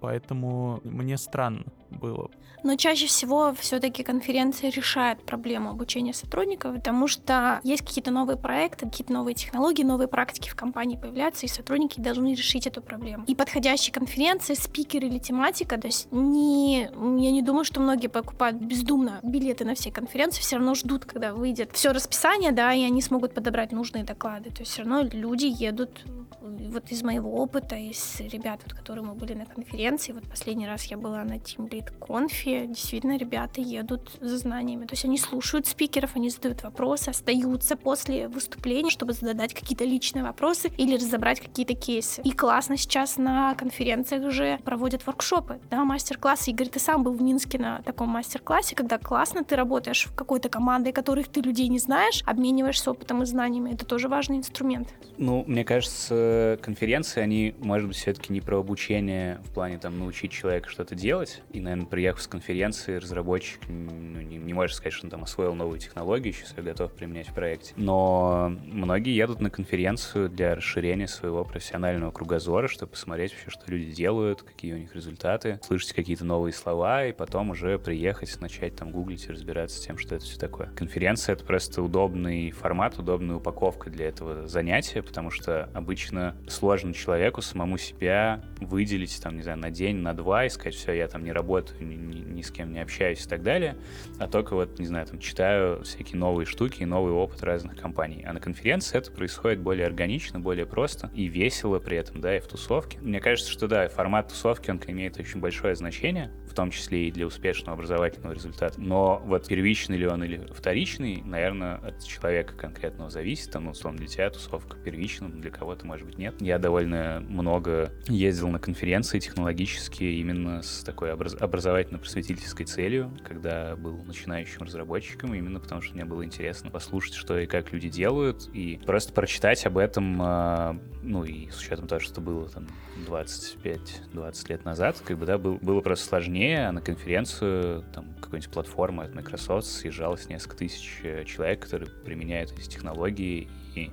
Поэтому 0.00 0.80
мне 0.82 1.18
странно 1.18 1.64
было. 1.90 2.30
Но 2.62 2.74
чаще 2.76 3.06
всего 3.06 3.54
все-таки 3.58 4.02
конференция 4.02 4.70
решает 4.70 5.22
проблему 5.22 5.70
обучения 5.70 6.12
сотрудников, 6.12 6.74
потому 6.74 7.06
что 7.06 7.60
есть 7.62 7.86
какие-то 7.86 8.10
новые 8.10 8.36
проекты, 8.36 8.86
какие-то 8.86 9.12
новые 9.12 9.34
технологии, 9.34 9.84
новые 9.84 10.08
практики 10.08 10.48
в 10.48 10.56
компании 10.56 10.96
появляются, 10.96 11.46
и 11.46 11.48
сотрудники 11.48 12.00
должны 12.00 12.34
решить 12.34 12.66
эту 12.66 12.82
проблему. 12.82 13.24
И 13.28 13.34
подходящие 13.34 13.92
конференции, 13.92 14.54
спикер 14.54 15.04
или 15.04 15.18
тематика, 15.18 15.78
то 15.80 15.86
есть 15.86 16.08
не, 16.10 16.82
я 16.82 17.30
не 17.30 17.42
думаю, 17.42 17.64
что 17.64 17.80
многие 17.80 18.08
покупают 18.08 18.56
бездумно 18.56 19.20
билеты 19.22 19.64
на 19.64 19.74
все 19.74 19.92
конференции, 19.92 20.40
все 20.40 20.56
равно 20.56 20.74
ждут, 20.74 21.04
когда 21.04 21.34
выйдет 21.34 21.70
все 21.72 21.92
расписание, 21.92 22.52
да, 22.52 22.72
и 22.72 22.82
они 22.82 23.00
смогут 23.00 23.34
подобрать 23.34 23.70
нужные 23.70 24.02
доклады. 24.02 24.50
То 24.50 24.60
есть 24.60 24.72
все 24.72 24.82
равно 24.82 25.02
люди 25.02 25.46
едут 25.46 26.04
вот 26.40 26.90
из 26.90 27.02
моего 27.02 27.32
опыта, 27.40 27.76
из 27.76 28.20
ребят, 28.20 28.60
вот, 28.64 28.74
которые 28.74 29.04
мы 29.04 29.14
были 29.14 29.34
на 29.34 29.46
конференции, 29.46 30.12
вот 30.12 30.24
последний 30.28 30.66
раз 30.66 30.84
я 30.84 30.96
была 30.96 31.24
на 31.24 31.34
Team 31.34 31.68
Lead 31.68 31.85
конфе, 31.90 32.66
действительно 32.66 33.16
ребята 33.16 33.60
едут 33.60 34.12
за 34.20 34.38
знаниями, 34.38 34.86
то 34.86 34.92
есть 34.92 35.04
они 35.04 35.18
слушают 35.18 35.66
спикеров, 35.66 36.16
они 36.16 36.30
задают 36.30 36.62
вопросы, 36.62 37.10
остаются 37.10 37.76
после 37.76 38.28
выступления, 38.28 38.90
чтобы 38.90 39.12
задать 39.12 39.54
какие-то 39.54 39.84
личные 39.84 40.24
вопросы 40.24 40.70
или 40.76 40.96
разобрать 40.96 41.40
какие-то 41.40 41.74
кейсы. 41.74 42.22
И 42.22 42.32
классно 42.32 42.76
сейчас 42.76 43.16
на 43.16 43.54
конференциях 43.54 44.24
уже 44.24 44.58
проводят 44.64 45.06
воркшопы, 45.06 45.58
да, 45.70 45.84
мастер-классы. 45.84 46.50
Игорь, 46.50 46.68
ты 46.68 46.78
сам 46.78 47.02
был 47.02 47.12
в 47.12 47.22
Минске 47.22 47.58
на 47.58 47.82
таком 47.82 48.08
мастер-классе, 48.08 48.76
когда 48.76 48.98
классно 48.98 49.44
ты 49.44 49.56
работаешь 49.56 50.06
в 50.06 50.14
какой-то 50.14 50.48
командой, 50.48 50.92
которых 50.92 51.28
ты 51.28 51.40
людей 51.40 51.68
не 51.68 51.78
знаешь, 51.78 52.22
обмениваешься 52.26 52.90
опытом 52.90 53.22
и 53.22 53.26
знаниями. 53.26 53.74
Это 53.74 53.84
тоже 53.84 54.08
важный 54.08 54.38
инструмент. 54.38 54.94
Ну, 55.18 55.44
мне 55.46 55.64
кажется, 55.64 56.58
конференции, 56.62 57.20
они, 57.20 57.54
может 57.58 57.88
быть, 57.88 57.96
все-таки 57.96 58.32
не 58.32 58.40
про 58.40 58.58
обучение 58.58 59.40
в 59.44 59.52
плане 59.52 59.78
там 59.78 59.98
научить 59.98 60.30
человека 60.30 60.68
что-то 60.68 60.94
делать. 60.94 61.42
И, 61.52 61.60
наверное, 61.66 61.86
приехав 61.86 62.22
с 62.22 62.26
конференции, 62.28 62.96
разработчик 62.96 63.60
ну, 63.68 64.20
не, 64.20 64.36
не 64.36 64.54
может 64.54 64.76
сказать, 64.76 64.92
что 64.92 65.06
он 65.06 65.10
там 65.10 65.24
освоил 65.24 65.54
новые 65.54 65.80
технологии, 65.80 66.30
сейчас 66.30 66.54
я 66.56 66.62
готов 66.62 66.92
применять 66.92 67.28
в 67.28 67.34
проекте. 67.34 67.74
Но 67.76 68.52
многие 68.64 69.14
едут 69.14 69.40
на 69.40 69.50
конференцию 69.50 70.28
для 70.28 70.54
расширения 70.54 71.08
своего 71.08 71.44
профессионального 71.44 72.12
кругозора, 72.12 72.68
чтобы 72.68 72.92
посмотреть 72.92 73.32
вообще, 73.32 73.50
что 73.50 73.70
люди 73.70 73.92
делают, 73.92 74.42
какие 74.42 74.74
у 74.74 74.78
них 74.78 74.94
результаты, 74.94 75.60
слышать 75.64 75.92
какие-то 75.92 76.24
новые 76.24 76.52
слова, 76.52 77.06
и 77.06 77.12
потом 77.12 77.50
уже 77.50 77.78
приехать, 77.78 78.40
начать 78.40 78.76
там 78.76 78.92
гуглить 78.92 79.26
и 79.26 79.32
разбираться 79.32 79.78
с 79.78 79.80
тем, 79.80 79.98
что 79.98 80.14
это 80.14 80.24
все 80.24 80.38
такое. 80.38 80.68
Конференция— 80.76 81.32
это 81.34 81.44
просто 81.44 81.82
удобный 81.82 82.52
формат, 82.52 82.98
удобная 82.98 83.36
упаковка 83.36 83.90
для 83.90 84.06
этого 84.06 84.46
занятия, 84.46 85.02
потому 85.02 85.30
что 85.30 85.68
обычно 85.74 86.36
сложно 86.48 86.94
человеку 86.94 87.42
самому 87.42 87.76
себя 87.76 88.44
выделить, 88.60 89.20
там, 89.20 89.36
не 89.36 89.42
знаю, 89.42 89.58
на 89.58 89.70
день, 89.70 89.96
на 89.96 90.14
два, 90.14 90.44
и 90.44 90.48
сказать, 90.48 90.74
все, 90.74 90.92
я 90.92 91.08
там 91.08 91.24
не 91.24 91.32
работаю, 91.32 91.55
ни, 91.80 91.94
ни- 91.94 92.20
ни 92.20 92.42
с 92.42 92.50
кем 92.50 92.72
не 92.72 92.80
общаюсь 92.80 93.24
и 93.24 93.28
так 93.28 93.42
далее, 93.42 93.76
а 94.18 94.26
только 94.26 94.54
вот, 94.54 94.78
не 94.78 94.86
знаю, 94.86 95.06
там, 95.06 95.18
читаю 95.18 95.82
всякие 95.82 96.18
новые 96.18 96.46
штуки 96.46 96.82
и 96.82 96.84
новый 96.84 97.12
опыт 97.12 97.42
разных 97.42 97.76
компаний. 97.76 98.24
А 98.26 98.32
на 98.32 98.40
конференции 98.40 98.98
это 98.98 99.10
происходит 99.10 99.60
более 99.60 99.86
органично, 99.86 100.40
более 100.40 100.66
просто 100.66 101.10
и 101.14 101.26
весело 101.26 101.78
при 101.78 101.96
этом, 101.96 102.20
да, 102.20 102.36
и 102.36 102.40
в 102.40 102.46
тусовке. 102.46 102.98
Мне 103.00 103.20
кажется, 103.20 103.50
что 103.50 103.68
да, 103.68 103.88
формат 103.88 104.28
тусовки, 104.28 104.70
он 104.70 104.80
имеет 104.86 105.18
очень 105.18 105.40
большое 105.40 105.74
значение, 105.74 106.30
в 106.48 106.54
том 106.54 106.70
числе 106.70 107.08
и 107.08 107.10
для 107.12 107.26
успешного 107.26 107.74
образовательного 107.74 108.32
результата. 108.32 108.80
Но 108.80 109.22
вот 109.24 109.46
первичный 109.46 109.96
ли 109.96 110.06
он 110.06 110.24
или 110.24 110.46
вторичный, 110.54 111.22
наверное, 111.24 111.76
от 111.76 112.04
человека 112.04 112.54
конкретного 112.54 113.10
зависит. 113.10 113.50
Там, 113.50 113.64
ну, 113.64 113.70
условно, 113.72 113.98
для 113.98 114.08
тебя 114.08 114.30
тусовка 114.30 114.76
первична, 114.76 115.28
для 115.28 115.50
кого-то, 115.50 115.86
может 115.86 116.06
быть, 116.06 116.18
нет. 116.18 116.34
Я 116.40 116.58
довольно 116.58 117.24
много 117.28 117.92
ездил 118.08 118.48
на 118.48 118.58
конференции 118.58 119.18
технологические 119.18 120.12
именно 120.14 120.62
с 120.62 120.82
такой 120.82 121.12
образ- 121.12 121.36
образовательно-просветительской 121.46 122.66
целью, 122.66 123.10
когда 123.24 123.76
был 123.76 123.96
начинающим 124.04 124.62
разработчиком, 124.62 125.34
именно 125.34 125.60
потому 125.60 125.80
что 125.82 125.94
мне 125.94 126.04
было 126.04 126.24
интересно 126.24 126.70
послушать, 126.70 127.14
что 127.14 127.38
и 127.38 127.46
как 127.46 127.72
люди 127.72 127.88
делают, 127.88 128.48
и 128.52 128.80
просто 128.84 129.12
прочитать 129.12 129.64
об 129.66 129.78
этом, 129.78 130.18
а, 130.20 130.78
ну 131.02 131.24
и 131.24 131.48
с 131.50 131.58
учетом 131.60 131.88
того, 131.88 132.00
что 132.00 132.20
было 132.20 132.48
там 132.48 132.66
25-20 133.06 134.48
лет 134.48 134.64
назад, 134.64 135.00
как 135.04 135.18
бы, 135.18 135.26
да, 135.26 135.38
был- 135.38 135.58
было 135.60 135.80
просто 135.80 136.06
сложнее, 136.06 136.68
а 136.68 136.72
на 136.72 136.80
конференцию 136.80 137.84
там 137.94 138.14
какой-нибудь 138.20 138.50
платформы 138.52 139.04
от 139.04 139.14
Microsoft 139.14 139.66
съезжалось 139.66 140.28
несколько 140.28 140.56
тысяч 140.56 141.00
э, 141.02 141.24
человек, 141.24 141.60
которые 141.60 141.90
применяют 141.90 142.52
эти 142.52 142.68
технологии 142.68 143.48
и 143.76 143.90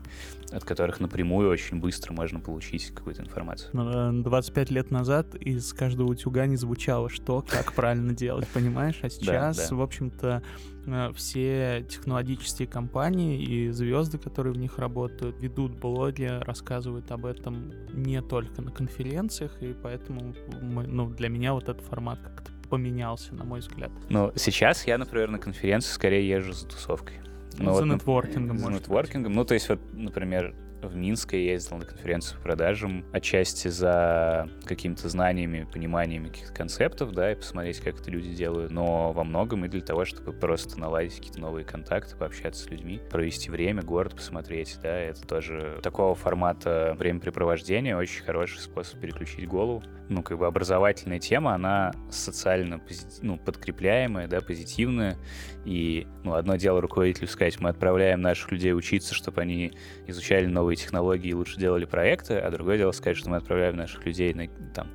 от 0.51 0.63
которых 0.63 0.99
напрямую 0.99 1.49
очень 1.49 1.79
быстро 1.79 2.13
можно 2.13 2.39
получить 2.39 2.91
какую-то 2.93 3.21
информацию. 3.23 3.69
Но, 3.73 4.09
э, 4.11 4.23
25 4.23 4.71
лет 4.71 4.91
назад 4.91 5.35
из 5.35 5.73
каждого 5.73 6.07
утюга 6.11 6.45
не 6.45 6.55
звучало, 6.57 7.09
что, 7.09 7.41
как 7.41 7.73
правильно 7.73 8.13
делать, 8.13 8.47
понимаешь? 8.53 8.99
А 9.01 9.09
сейчас, 9.09 9.71
в 9.71 9.81
общем-то, 9.81 10.43
э, 10.85 11.11
все 11.15 11.85
технологические 11.89 12.67
компании 12.67 13.41
и 13.41 13.69
звезды, 13.71 14.17
которые 14.19 14.53
в 14.53 14.57
них 14.57 14.77
работают, 14.77 15.41
ведут 15.41 15.75
блоги, 15.79 16.29
рассказывают 16.41 17.09
об 17.11 17.25
этом 17.25 17.73
не 17.93 18.21
только 18.21 18.61
на 18.61 18.71
конференциях, 18.71 19.57
и 19.61 19.73
поэтому 19.73 20.35
мы- 20.61 20.85
ну, 20.87 21.09
для 21.09 21.29
меня 21.29 21.53
вот 21.53 21.67
этот 21.69 21.83
формат 21.85 22.19
как-то 22.19 22.51
поменялся, 22.69 23.33
на 23.35 23.43
мой 23.43 23.59
взгляд. 23.59 23.91
Но 24.09 24.31
сейчас 24.35 24.87
я, 24.87 24.97
например, 24.97 25.29
на 25.29 25.39
конференции 25.39 25.91
скорее 25.91 26.27
езжу 26.27 26.53
за 26.53 26.67
тусовкой. 26.67 27.17
Ну, 27.57 27.73
за 27.73 27.81
вот, 27.81 27.83
нап- 27.83 27.93
нетворкингом, 27.95 28.57
За 28.57 28.63
может 28.65 28.79
быть. 28.81 28.87
нетворкингом. 28.87 29.33
Ну, 29.33 29.45
то 29.45 29.53
есть, 29.53 29.69
вот, 29.69 29.79
например, 29.93 30.55
в 30.81 30.95
Минске 30.95 31.45
я 31.45 31.53
ездил 31.53 31.77
на 31.77 31.85
конференцию 31.85 32.37
по 32.37 32.43
продажам, 32.43 33.05
отчасти 33.13 33.69
за 33.69 34.49
какими-то 34.65 35.07
знаниями, 35.07 35.67
пониманиями 35.71 36.27
каких-то 36.27 36.53
концептов, 36.53 37.13
да, 37.13 37.31
и 37.31 37.35
посмотреть, 37.35 37.79
как 37.79 37.99
это 37.99 38.11
люди 38.11 38.33
делают, 38.33 38.71
но 38.71 39.13
во 39.13 39.23
многом 39.23 39.63
и 39.65 39.69
для 39.69 39.81
того, 39.81 40.03
чтобы 40.05 40.33
просто 40.33 40.79
наладить 40.79 41.15
какие-то 41.15 41.39
новые 41.39 41.65
контакты, 41.65 42.17
пообщаться 42.17 42.63
с 42.63 42.69
людьми, 42.69 42.99
провести 43.09 43.49
время, 43.49 43.81
город 43.81 44.15
посмотреть, 44.15 44.77
да, 44.83 44.93
это 44.93 45.25
тоже 45.25 45.79
такого 45.81 46.15
формата 46.15 46.95
времяпрепровождения 46.99 47.95
очень 47.95 48.23
хороший 48.23 48.59
способ 48.59 48.99
переключить 48.99 49.47
голову. 49.47 49.83
Ну, 50.09 50.21
как 50.21 50.37
бы 50.37 50.45
образовательная 50.45 51.19
тема, 51.19 51.55
она 51.55 51.93
социально 52.09 52.75
пози- 52.75 53.19
ну, 53.21 53.37
подкрепляемая, 53.37 54.27
да, 54.27 54.41
позитивная, 54.41 55.17
и, 55.65 56.07
ну, 56.23 56.33
одно 56.33 56.57
дело 56.57 56.81
руководителю 56.81 57.27
сказать, 57.27 57.59
мы 57.59 57.69
отправляем 57.69 58.21
наших 58.21 58.51
людей 58.51 58.73
учиться, 58.73 59.13
чтобы 59.13 59.41
они 59.41 59.73
изучали 60.07 60.45
новые 60.45 60.75
технологии 60.75 61.29
и 61.29 61.33
лучше 61.33 61.57
делали 61.57 61.85
проекты, 61.85 62.35
а 62.35 62.51
другое 62.51 62.77
дело 62.77 62.91
сказать, 62.91 63.17
что 63.17 63.29
мы 63.29 63.37
отправляем 63.37 63.77
наших 63.77 64.05
людей 64.05 64.33
на, 64.33 64.47
там, 64.73 64.89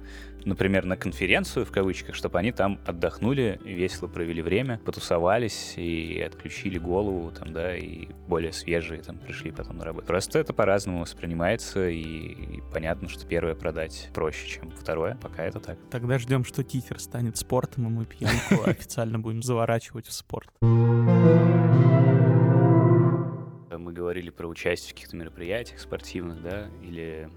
например, 0.45 0.85
на 0.85 0.97
конференцию, 0.97 1.65
в 1.65 1.71
кавычках, 1.71 2.15
чтобы 2.15 2.39
они 2.39 2.53
там 2.53 2.81
отдохнули, 2.87 3.61
весело 3.65 4.09
провели 4.09 4.43
время, 4.43 4.81
потусовались 4.85 5.75
и 5.77 6.21
отключили 6.21 6.79
голову, 6.79 7.31
там, 7.31 7.53
да, 7.53 7.77
и 7.77 8.09
более 8.27 8.53
свежие 8.53 9.03
там 9.03 9.19
пришли 9.19 9.51
потом 9.51 9.79
на 9.79 9.85
работу. 9.85 10.07
Просто 10.07 10.39
это 10.39 10.53
по-разному 10.53 11.01
воспринимается, 11.01 11.89
и, 11.89 12.03
и 12.03 12.63
понятно, 12.73 13.09
что 13.09 13.27
первое 13.27 13.55
продать 13.55 14.11
проще, 14.15 14.47
чем 14.49 14.71
второе, 14.71 15.17
пока 15.21 15.45
это 15.45 15.61
так. 15.61 15.79
Тогда 15.91 16.19
ждем, 16.19 16.45
что 16.45 16.63
титер 16.65 16.99
станет 17.01 17.37
спортом, 17.37 17.87
и 17.87 17.91
мы 17.91 18.05
пьянку 18.05 18.65
официально 18.69 19.19
будем 19.19 19.43
заворачивать 19.43 20.07
в 20.07 20.13
спорт. 20.13 20.51
Мы 23.71 23.93
говорили 23.93 24.31
про 24.31 24.47
участие 24.47 24.91
в 24.91 24.95
каких-то 24.95 25.17
мероприятиях 25.17 25.81
спортивных, 25.81 26.43
да, 26.43 26.69
или 26.83 27.29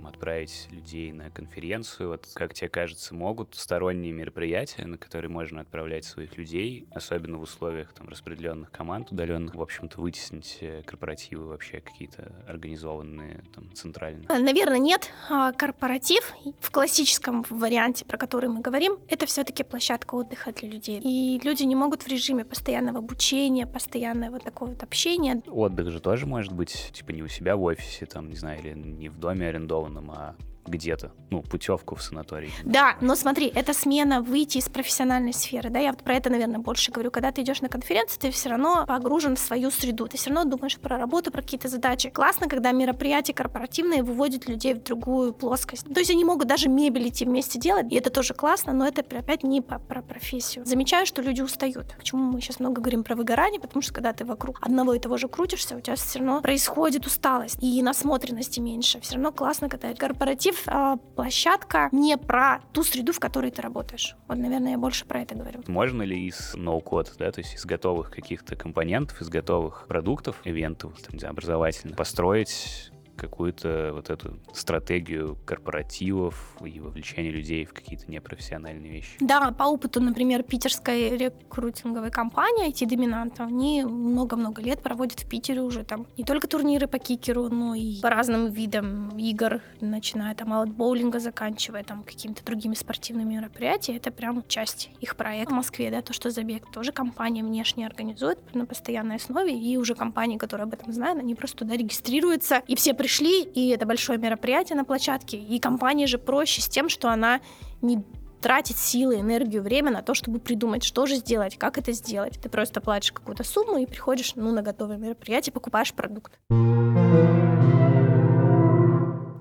там 0.00 0.06
отправить 0.06 0.68
людей 0.70 1.12
на 1.12 1.30
конференцию. 1.30 2.10
Вот, 2.10 2.26
как 2.34 2.54
тебе 2.54 2.68
кажется, 2.68 3.14
могут 3.14 3.54
сторонние 3.54 4.12
мероприятия, 4.12 4.86
на 4.86 4.96
которые 4.96 5.30
можно 5.30 5.60
отправлять 5.60 6.04
своих 6.04 6.36
людей, 6.36 6.86
особенно 6.92 7.38
в 7.38 7.42
условиях 7.42 7.92
там 7.92 8.08
распределенных 8.08 8.70
команд 8.70 9.10
удаленных, 9.10 9.54
в 9.54 9.62
общем-то, 9.62 10.00
вытеснить 10.00 10.58
э, 10.60 10.82
корпоративы 10.84 11.46
вообще 11.46 11.80
какие-то 11.80 12.32
организованные 12.48 13.42
там 13.54 13.72
центрально? 13.74 14.24
Наверное, 14.28 14.78
нет. 14.78 15.10
А, 15.28 15.52
корпоратив 15.52 16.32
в 16.60 16.70
классическом 16.70 17.44
варианте, 17.50 18.04
про 18.04 18.16
который 18.16 18.48
мы 18.48 18.60
говорим, 18.60 18.98
это 19.08 19.26
все-таки 19.26 19.62
площадка 19.62 20.14
отдыха 20.14 20.52
для 20.52 20.68
людей. 20.68 21.00
И 21.02 21.40
люди 21.44 21.64
не 21.64 21.74
могут 21.74 22.02
в 22.02 22.08
режиме 22.08 22.44
постоянного 22.44 22.98
обучения, 22.98 23.66
постоянного 23.66 24.38
такого 24.38 24.70
вот 24.70 24.82
общения. 24.82 25.42
Отдых 25.46 25.90
же 25.90 26.00
тоже 26.00 26.26
может 26.26 26.52
быть, 26.52 26.90
типа, 26.92 27.12
не 27.12 27.22
у 27.22 27.28
себя 27.28 27.56
в 27.56 27.62
офисе, 27.62 28.06
там, 28.06 28.28
не 28.28 28.36
знаю, 28.36 28.60
или 28.60 28.72
не 28.74 29.08
в 29.08 29.18
доме 29.18 29.50
арендованном, 29.90 30.10
а 30.10 30.36
где-то, 30.70 31.12
ну, 31.30 31.42
путевку 31.42 31.96
в 31.96 32.02
санаторий. 32.02 32.52
Да, 32.64 32.96
но 33.00 33.14
смотри, 33.14 33.52
это 33.54 33.74
смена 33.74 34.22
выйти 34.22 34.58
из 34.58 34.68
профессиональной 34.68 35.32
сферы, 35.32 35.70
да, 35.70 35.78
я 35.78 35.90
вот 35.90 36.02
про 36.02 36.14
это, 36.14 36.30
наверное, 36.30 36.58
больше 36.58 36.92
говорю. 36.92 37.10
Когда 37.10 37.32
ты 37.32 37.42
идешь 37.42 37.60
на 37.60 37.68
конференцию, 37.68 38.20
ты 38.20 38.30
все 38.30 38.50
равно 38.50 38.84
погружен 38.86 39.36
в 39.36 39.40
свою 39.40 39.70
среду, 39.70 40.06
ты 40.06 40.16
все 40.16 40.30
равно 40.30 40.48
думаешь 40.50 40.78
про 40.78 40.98
работу, 40.98 41.30
про 41.30 41.42
какие-то 41.42 41.68
задачи. 41.68 42.10
Классно, 42.10 42.48
когда 42.48 42.72
мероприятия 42.72 43.34
корпоративные 43.34 44.02
выводят 44.02 44.48
людей 44.48 44.74
в 44.74 44.82
другую 44.82 45.32
плоскость. 45.32 45.92
То 45.92 46.00
есть 46.00 46.10
они 46.10 46.24
могут 46.24 46.48
даже 46.48 46.68
мебель 46.68 47.08
идти 47.08 47.24
вместе 47.24 47.58
делать, 47.58 47.86
и 47.90 47.96
это 47.96 48.10
тоже 48.10 48.34
классно, 48.34 48.72
но 48.72 48.86
это 48.86 49.02
опять 49.16 49.42
не 49.42 49.60
про, 49.60 49.78
про 49.78 50.02
профессию. 50.02 50.64
Замечаю, 50.64 51.06
что 51.06 51.22
люди 51.22 51.42
устают. 51.42 51.94
Почему 51.96 52.22
мы 52.22 52.40
сейчас 52.40 52.60
много 52.60 52.80
говорим 52.80 53.04
про 53.04 53.16
выгорание? 53.16 53.60
Потому 53.60 53.82
что 53.82 53.92
когда 53.92 54.12
ты 54.12 54.24
вокруг 54.24 54.58
одного 54.62 54.94
и 54.94 54.98
того 54.98 55.16
же 55.16 55.28
крутишься, 55.28 55.76
у 55.76 55.80
тебя 55.80 55.96
все 55.96 56.18
равно 56.18 56.40
происходит 56.40 57.06
усталость 57.06 57.58
и 57.60 57.82
насмотренности 57.82 58.60
меньше. 58.60 59.00
Все 59.00 59.14
равно 59.14 59.32
классно, 59.32 59.68
когда 59.68 59.92
корпоратив 59.94 60.59
а, 60.66 60.96
площадка 60.96 61.88
не 61.92 62.16
про 62.16 62.60
ту 62.72 62.82
среду, 62.82 63.12
в 63.12 63.20
которой 63.20 63.50
ты 63.50 63.62
работаешь. 63.62 64.16
Вот, 64.28 64.38
наверное, 64.38 64.72
я 64.72 64.78
больше 64.78 65.04
про 65.04 65.22
это 65.22 65.34
говорю. 65.34 65.62
Можно 65.66 66.02
ли 66.02 66.26
из 66.26 66.54
ноу-код, 66.54 67.14
да, 67.18 67.30
то 67.32 67.40
есть 67.40 67.54
из 67.54 67.64
готовых 67.64 68.10
каких-то 68.10 68.56
компонентов, 68.56 69.20
из 69.20 69.28
готовых 69.28 69.86
продуктов, 69.88 70.36
ивентов, 70.44 70.94
там, 71.02 71.30
образовательно, 71.30 71.96
построить 71.96 72.90
какую-то 73.20 73.90
вот 73.92 74.10
эту 74.10 74.38
стратегию 74.52 75.36
корпоративов 75.44 76.56
и 76.64 76.80
вовлечения 76.80 77.30
людей 77.30 77.64
в 77.64 77.72
какие-то 77.74 78.10
непрофессиональные 78.10 78.90
вещи. 78.90 79.16
Да, 79.20 79.50
по 79.52 79.64
опыту, 79.64 80.00
например, 80.00 80.42
питерской 80.42 81.16
рекрутинговой 81.16 82.10
компании 82.10 82.70
IT-доминанта, 82.70 83.44
они 83.44 83.84
много-много 83.84 84.62
лет 84.62 84.82
проводят 84.82 85.20
в 85.20 85.28
Питере 85.28 85.60
уже 85.60 85.84
там 85.84 86.06
не 86.16 86.24
только 86.24 86.48
турниры 86.48 86.86
по 86.86 86.98
кикеру, 86.98 87.48
но 87.48 87.74
и 87.74 88.00
по 88.00 88.08
разным 88.08 88.50
видам 88.50 89.10
игр, 89.18 89.60
начиная 89.80 90.34
там 90.34 90.52
от 90.54 90.70
боулинга, 90.70 91.20
заканчивая 91.20 91.84
там 91.84 92.02
какими-то 92.02 92.44
другими 92.44 92.74
спортивными 92.74 93.34
мероприятиями. 93.34 93.98
Это 93.98 94.10
прям 94.10 94.42
часть 94.48 94.90
их 95.00 95.16
проекта 95.16 95.52
в 95.52 95.56
Москве, 95.56 95.90
да, 95.90 96.00
то, 96.00 96.12
что 96.14 96.30
забег 96.30 96.70
тоже 96.72 96.92
компания 96.92 97.42
внешне 97.42 97.86
организует 97.86 98.38
на 98.54 98.64
постоянной 98.64 99.16
основе, 99.16 99.58
и 99.58 99.76
уже 99.76 99.94
компании, 99.94 100.38
которые 100.38 100.64
об 100.64 100.72
этом 100.72 100.92
знают, 100.92 101.18
они 101.18 101.34
просто 101.34 101.58
туда 101.58 101.76
регистрируются, 101.76 102.62
и 102.66 102.74
все 102.74 102.94
пришли 102.94 103.09
пришли, 103.10 103.42
и 103.42 103.70
это 103.70 103.86
большое 103.86 104.18
мероприятие 104.18 104.76
на 104.76 104.84
площадке, 104.84 105.36
и 105.36 105.58
компании 105.58 106.06
же 106.06 106.16
проще 106.18 106.60
с 106.60 106.68
тем, 106.68 106.88
что 106.88 107.10
она 107.10 107.40
не 107.82 108.04
тратит 108.40 108.76
силы, 108.76 109.18
энергию, 109.18 109.62
время 109.62 109.90
на 109.90 110.02
то, 110.02 110.14
чтобы 110.14 110.38
придумать, 110.38 110.84
что 110.84 111.06
же 111.06 111.16
сделать, 111.16 111.58
как 111.58 111.76
это 111.76 111.90
сделать. 111.92 112.38
Ты 112.40 112.48
просто 112.48 112.80
платишь 112.80 113.10
какую-то 113.10 113.42
сумму 113.42 113.78
и 113.78 113.86
приходишь 113.86 114.36
ну, 114.36 114.52
на 114.52 114.62
готовое 114.62 114.96
мероприятие, 114.96 115.52
покупаешь 115.52 115.92
продукт. 115.92 116.38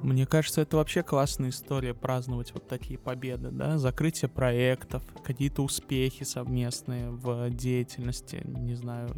Мне 0.01 0.25
кажется, 0.25 0.62
это 0.62 0.77
вообще 0.77 1.03
классная 1.03 1.49
история 1.49 1.93
праздновать 1.93 2.51
вот 2.53 2.67
такие 2.67 2.97
победы, 2.97 3.49
да, 3.51 3.77
закрытие 3.77 4.29
проектов, 4.29 5.03
какие-то 5.23 5.62
успехи 5.62 6.23
совместные 6.23 7.12
в 7.12 7.51
деятельности, 7.51 8.41
не 8.43 8.73
знаю, 8.73 9.10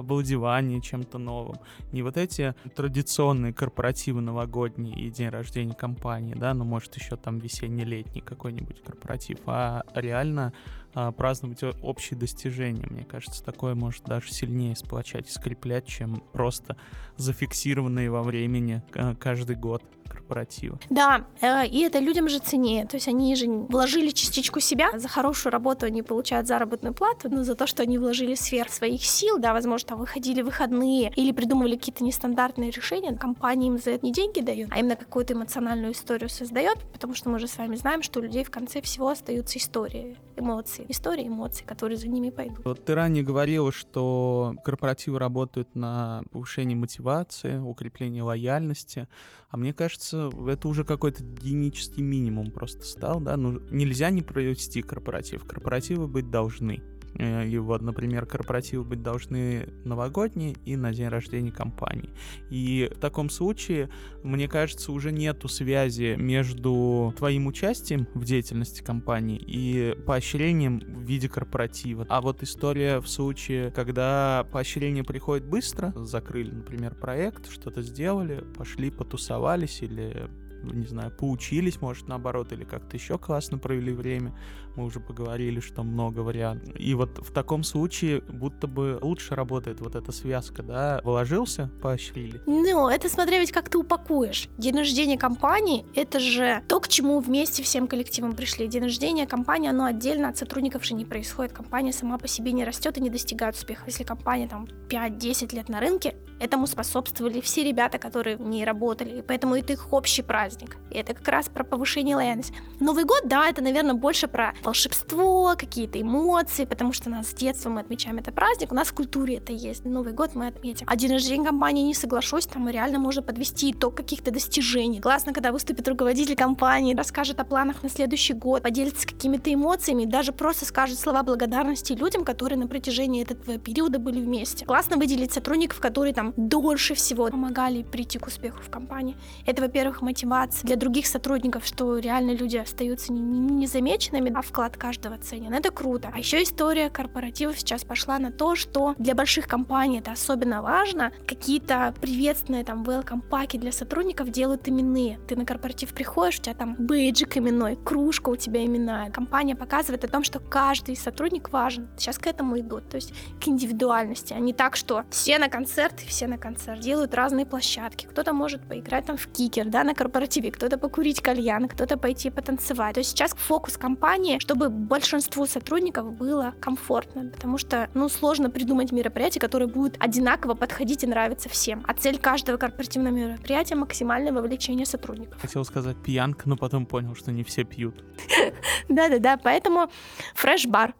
обалдевание 0.00 0.80
чем-то 0.80 1.18
новым. 1.18 1.56
Не 1.92 2.02
вот 2.02 2.16
эти 2.16 2.54
традиционные 2.74 3.52
корпоративы 3.52 4.20
новогодние 4.20 4.98
и 4.98 5.10
день 5.10 5.28
рождения 5.28 5.74
компании, 5.74 6.34
да, 6.34 6.52
ну, 6.54 6.64
может, 6.64 6.96
еще 6.96 7.16
там 7.16 7.38
весенне-летний 7.38 8.20
какой-нибудь 8.20 8.82
корпоратив, 8.82 9.38
а 9.46 9.84
реально 9.94 10.52
а, 10.92 11.12
праздновать 11.12 11.62
общие 11.82 12.18
достижения. 12.18 12.86
Мне 12.90 13.04
кажется, 13.04 13.44
такое 13.44 13.74
может 13.74 14.04
даже 14.04 14.32
сильнее 14.32 14.74
сплочать 14.74 15.28
и 15.28 15.32
скреплять, 15.32 15.86
чем 15.86 16.22
просто 16.32 16.76
зафиксированные 17.16 18.10
во 18.10 18.22
времени 18.22 18.82
а, 18.94 19.14
каждый 19.14 19.56
год 19.56 19.82
корпоратива. 20.10 20.78
Да, 20.90 21.24
э, 21.40 21.66
и 21.66 21.80
это 21.80 21.98
людям 21.98 22.28
же 22.28 22.38
ценнее. 22.38 22.86
То 22.86 22.96
есть 22.96 23.08
они 23.08 23.34
же 23.34 23.46
вложили 23.46 24.10
частичку 24.10 24.60
себя. 24.60 24.90
За 24.98 25.08
хорошую 25.08 25.52
работу 25.52 25.86
они 25.86 26.02
получают 26.02 26.46
заработную 26.46 26.94
плату, 26.94 27.30
но 27.30 27.44
за 27.44 27.54
то, 27.54 27.66
что 27.66 27.82
они 27.82 27.96
вложили 27.96 28.34
сверх 28.34 28.70
своих 28.70 29.02
сил, 29.04 29.38
да, 29.38 29.52
возможно, 29.52 29.88
там 29.88 29.98
выходили 29.98 30.42
в 30.42 30.50
выходные 30.50 31.12
или 31.14 31.30
придумывали 31.32 31.76
какие-то 31.76 32.02
нестандартные 32.02 32.70
решения, 32.70 33.16
компания 33.16 33.68
им 33.68 33.78
за 33.78 33.92
это 33.92 34.04
не 34.04 34.12
деньги 34.12 34.40
дает, 34.40 34.68
а 34.72 34.78
именно 34.80 34.96
какую-то 34.96 35.34
эмоциональную 35.34 35.92
историю 35.92 36.28
создает, 36.28 36.78
потому 36.92 37.14
что 37.14 37.30
мы 37.30 37.38
же 37.38 37.46
с 37.46 37.56
вами 37.56 37.76
знаем, 37.76 38.02
что 38.02 38.18
у 38.18 38.22
людей 38.22 38.42
в 38.42 38.50
конце 38.50 38.82
всего 38.82 39.08
остаются 39.08 39.58
истории, 39.58 40.16
эмоции, 40.36 40.84
истории, 40.88 41.28
эмоций, 41.28 41.64
которые 41.64 41.98
за 41.98 42.08
ними 42.08 42.30
пойдут. 42.30 42.64
Вот 42.64 42.84
ты 42.84 42.94
ранее 42.94 43.22
говорила, 43.22 43.70
что 43.70 44.56
корпоративы 44.64 45.18
работают 45.18 45.74
на 45.74 46.22
повышении 46.32 46.74
мотивации, 46.74 47.58
укреплении 47.58 48.20
лояльности, 48.20 49.06
а 49.50 49.56
мне 49.56 49.72
кажется, 49.72 49.99
это 50.12 50.68
уже 50.68 50.84
какой-то 50.84 51.22
гигиенический 51.22 52.02
минимум 52.02 52.50
просто 52.50 52.84
стал, 52.84 53.20
да, 53.20 53.36
ну 53.36 53.60
нельзя 53.70 54.10
не 54.10 54.22
провести 54.22 54.82
корпоратив, 54.82 55.44
корпоративы 55.44 56.06
быть 56.06 56.30
должны. 56.30 56.82
Э, 57.14 57.46
и 57.46 57.58
вот, 57.58 57.82
например, 57.82 58.26
корпоративы 58.26 58.84
быть 58.84 59.02
должны 59.02 59.68
новогодние 59.84 60.56
и 60.64 60.76
на 60.76 60.92
день 60.92 61.08
рождения 61.08 61.52
компании. 61.52 62.10
И 62.50 62.90
в 62.94 62.98
таком 62.98 63.30
случае, 63.30 63.90
мне 64.22 64.48
кажется, 64.48 64.92
уже 64.92 65.12
нету 65.12 65.48
связи 65.48 66.16
между 66.16 67.14
твоим 67.16 67.46
участием 67.46 68.06
в 68.14 68.24
деятельности 68.24 68.82
компании 68.82 69.38
и 69.38 69.96
поощрением 70.06 70.80
в 70.80 71.02
виде 71.02 71.28
корпоратива. 71.28 72.06
А 72.08 72.20
вот 72.20 72.42
история 72.42 73.00
в 73.00 73.08
случае, 73.08 73.70
когда 73.70 74.46
поощрение 74.52 75.04
приходит 75.04 75.46
быстро, 75.46 75.92
закрыли, 75.96 76.50
например, 76.50 76.94
проект, 76.94 77.50
что-то 77.50 77.82
сделали, 77.82 78.44
пошли 78.56 78.90
потусовались 78.90 79.82
или 79.82 80.28
не 80.62 80.86
знаю, 80.86 81.10
поучились, 81.10 81.80
может, 81.80 82.08
наоборот, 82.08 82.52
или 82.52 82.64
как-то 82.64 82.96
еще 82.96 83.18
классно 83.18 83.58
провели 83.58 83.92
время. 83.92 84.36
Мы 84.80 84.86
уже 84.86 84.98
поговорили, 84.98 85.60
что 85.60 85.82
много 85.82 86.20
вариантов. 86.20 86.74
И 86.78 86.94
вот 86.94 87.18
в 87.18 87.30
таком 87.34 87.64
случае 87.64 88.22
будто 88.22 88.66
бы 88.66 88.98
лучше 89.02 89.34
работает 89.34 89.78
вот 89.82 89.94
эта 89.94 90.10
связка, 90.10 90.62
да, 90.62 91.02
вложился, 91.04 91.70
поощрили. 91.82 92.40
Ну, 92.46 92.88
это 92.88 93.10
смотря 93.10 93.40
ведь 93.40 93.52
как 93.52 93.68
ты 93.68 93.76
упакуешь. 93.76 94.48
День 94.56 94.78
рождения 94.78 95.18
компании— 95.18 95.84
это 95.94 96.18
же 96.18 96.62
то, 96.66 96.80
к 96.80 96.88
чему 96.88 97.20
вместе 97.20 97.62
всем 97.62 97.88
коллективом 97.88 98.34
пришли. 98.34 98.68
День 98.68 98.84
рождения 98.84 99.26
компании, 99.26 99.68
оно 99.68 99.84
отдельно 99.84 100.30
от 100.30 100.38
сотрудников 100.38 100.82
же 100.82 100.94
не 100.94 101.04
происходит. 101.04 101.52
Компания 101.52 101.92
сама 101.92 102.16
по 102.16 102.26
себе 102.26 102.52
не 102.52 102.64
растет 102.64 102.96
и 102.96 103.02
не 103.02 103.10
достигает 103.10 103.56
успеха. 103.56 103.82
Если 103.84 104.04
компания 104.04 104.48
там 104.48 104.66
5-10 104.88 105.54
лет 105.54 105.68
на 105.68 105.80
рынке, 105.80 106.16
этому 106.40 106.66
способствовали 106.66 107.42
все 107.42 107.64
ребята, 107.64 107.98
которые 107.98 108.38
в 108.38 108.40
ней 108.40 108.64
работали. 108.64 109.18
И 109.18 109.22
поэтому 109.22 109.56
это 109.56 109.74
их 109.74 109.92
общий 109.92 110.22
праздник. 110.22 110.78
И 110.90 110.96
это 110.96 111.12
как 111.12 111.28
раз 111.28 111.50
про 111.50 111.64
повышение 111.64 112.16
лояльности. 112.16 112.54
Новый 112.80 113.04
год, 113.04 113.24
да, 113.26 113.46
это, 113.46 113.62
наверное, 113.62 113.92
больше 113.92 114.26
про 114.26 114.54
волшебство, 114.70 115.56
какие-то 115.58 116.00
эмоции, 116.00 116.64
потому 116.64 116.92
что 116.92 117.10
у 117.10 117.12
нас 117.12 117.30
с 117.30 117.34
детства 117.34 117.70
мы 117.70 117.80
отмечаем 117.80 118.18
этот 118.18 118.34
праздник, 118.36 118.70
у 118.70 118.74
нас 118.74 118.88
в 118.88 118.94
культуре 118.94 119.36
это 119.36 119.52
есть. 119.52 119.84
Новый 119.84 120.12
год 120.12 120.36
мы 120.36 120.46
отметим. 120.46 120.86
А 120.88 120.94
день 120.94 121.10
рождения 121.10 121.44
компании, 121.44 121.82
не 121.82 121.94
соглашусь, 121.94 122.46
там 122.46 122.68
реально 122.68 123.00
можно 123.00 123.20
подвести 123.20 123.72
итог 123.72 123.96
каких-то 123.96 124.30
достижений. 124.30 125.00
Классно, 125.00 125.32
когда 125.32 125.50
выступит 125.50 125.88
руководитель 125.88 126.36
компании, 126.36 126.94
расскажет 126.94 127.40
о 127.40 127.44
планах 127.44 127.82
на 127.82 127.88
следующий 127.88 128.32
год, 128.32 128.62
поделится 128.62 129.08
какими-то 129.08 129.52
эмоциями, 129.52 130.04
даже 130.04 130.32
просто 130.32 130.64
скажет 130.64 131.00
слова 131.00 131.24
благодарности 131.24 131.92
людям, 131.94 132.24
которые 132.24 132.56
на 132.56 132.68
протяжении 132.68 133.22
этого 133.22 133.58
периода 133.58 133.98
были 133.98 134.20
вместе. 134.20 134.64
Классно 134.66 134.98
выделить 134.98 135.32
сотрудников, 135.32 135.80
которые 135.80 136.14
там 136.14 136.32
дольше 136.36 136.94
всего 136.94 137.26
помогали 137.26 137.82
прийти 137.82 138.20
к 138.20 138.28
успеху 138.28 138.62
в 138.62 138.70
компании. 138.70 139.16
Это, 139.46 139.62
во-первых, 139.62 140.00
мотивация 140.00 140.64
для 140.64 140.76
других 140.76 141.08
сотрудников, 141.08 141.66
что 141.66 141.98
реально 141.98 142.36
люди 142.36 142.56
остаются 142.56 143.12
незамеченными, 143.12 144.32
а 144.32 144.42
вклад 144.50 144.76
каждого 144.76 145.16
ценен. 145.18 145.54
Это 145.54 145.70
круто. 145.70 146.10
А 146.12 146.18
еще 146.18 146.42
история 146.42 146.90
корпоративов 146.90 147.58
сейчас 147.58 147.84
пошла 147.84 148.18
на 148.18 148.30
то, 148.30 148.54
что 148.54 148.94
для 148.98 149.14
больших 149.14 149.48
компаний 149.48 150.00
это 150.00 150.12
особенно 150.12 150.62
важно. 150.62 151.12
Какие-то 151.26 151.94
приветственные 152.00 152.64
там 152.64 152.82
welcome 152.82 153.22
паки 153.22 153.56
для 153.56 153.72
сотрудников 153.72 154.30
делают 154.30 154.68
именные. 154.68 155.18
Ты 155.26 155.36
на 155.36 155.46
корпоратив 155.46 155.94
приходишь, 155.94 156.38
у 156.38 156.42
тебя 156.42 156.54
там 156.54 156.76
бейджик 156.78 157.38
именной, 157.38 157.76
кружка 157.76 158.28
у 158.28 158.36
тебя 158.36 158.64
именная. 158.64 159.10
Компания 159.10 159.56
показывает 159.56 160.04
о 160.04 160.08
том, 160.08 160.22
что 160.22 160.38
каждый 160.38 160.96
сотрудник 160.96 161.50
важен. 161.52 161.88
Сейчас 161.96 162.18
к 162.18 162.26
этому 162.26 162.58
идут, 162.60 162.90
то 162.90 162.96
есть 162.96 163.14
к 163.42 163.48
индивидуальности, 163.48 164.34
а 164.34 164.38
не 164.38 164.52
так, 164.52 164.76
что 164.76 165.04
все 165.10 165.38
на 165.38 165.48
концерт, 165.48 166.00
все 166.00 166.26
на 166.26 166.36
концерт, 166.36 166.80
делают 166.80 167.14
разные 167.14 167.46
площадки. 167.46 168.06
Кто-то 168.06 168.32
может 168.32 168.68
поиграть 168.68 169.06
там 169.06 169.16
в 169.16 169.26
кикер, 169.28 169.66
да, 169.66 169.82
на 169.82 169.94
корпоратив 169.94 170.10
корпоративе, 170.10 170.50
кто-то 170.50 170.76
покурить 170.76 171.20
кальян, 171.20 171.68
кто-то 171.68 171.96
пойти 171.96 172.30
потанцевать. 172.30 172.94
То 172.94 173.00
есть 173.00 173.10
сейчас 173.10 173.32
фокус 173.32 173.76
компании, 173.76 174.38
чтобы 174.40 174.70
большинству 174.70 175.46
сотрудников 175.46 176.14
было 176.14 176.54
комфортно, 176.60 177.30
потому 177.30 177.58
что, 177.58 177.90
ну, 177.92 178.08
сложно 178.08 178.50
придумать 178.50 178.90
мероприятие, 178.90 179.40
которое 179.40 179.66
будет 179.66 179.96
одинаково 179.98 180.54
подходить 180.54 181.04
и 181.04 181.06
нравиться 181.06 181.48
всем. 181.50 181.84
А 181.86 181.92
цель 181.92 182.18
каждого 182.18 182.56
корпоративного 182.56 183.12
мероприятия— 183.12 183.74
максимальное 183.76 184.32
вовлечение 184.32 184.86
сотрудников. 184.86 185.40
Хотел 185.40 185.64
сказать 185.64 185.98
пьянка, 186.02 186.48
но 186.48 186.56
потом 186.56 186.86
понял, 186.86 187.14
что 187.14 187.30
не 187.30 187.44
все 187.44 187.64
пьют. 187.64 188.02
Да-да-да, 188.88 189.36
поэтому 189.36 189.90
фреш-бар. 190.34 190.94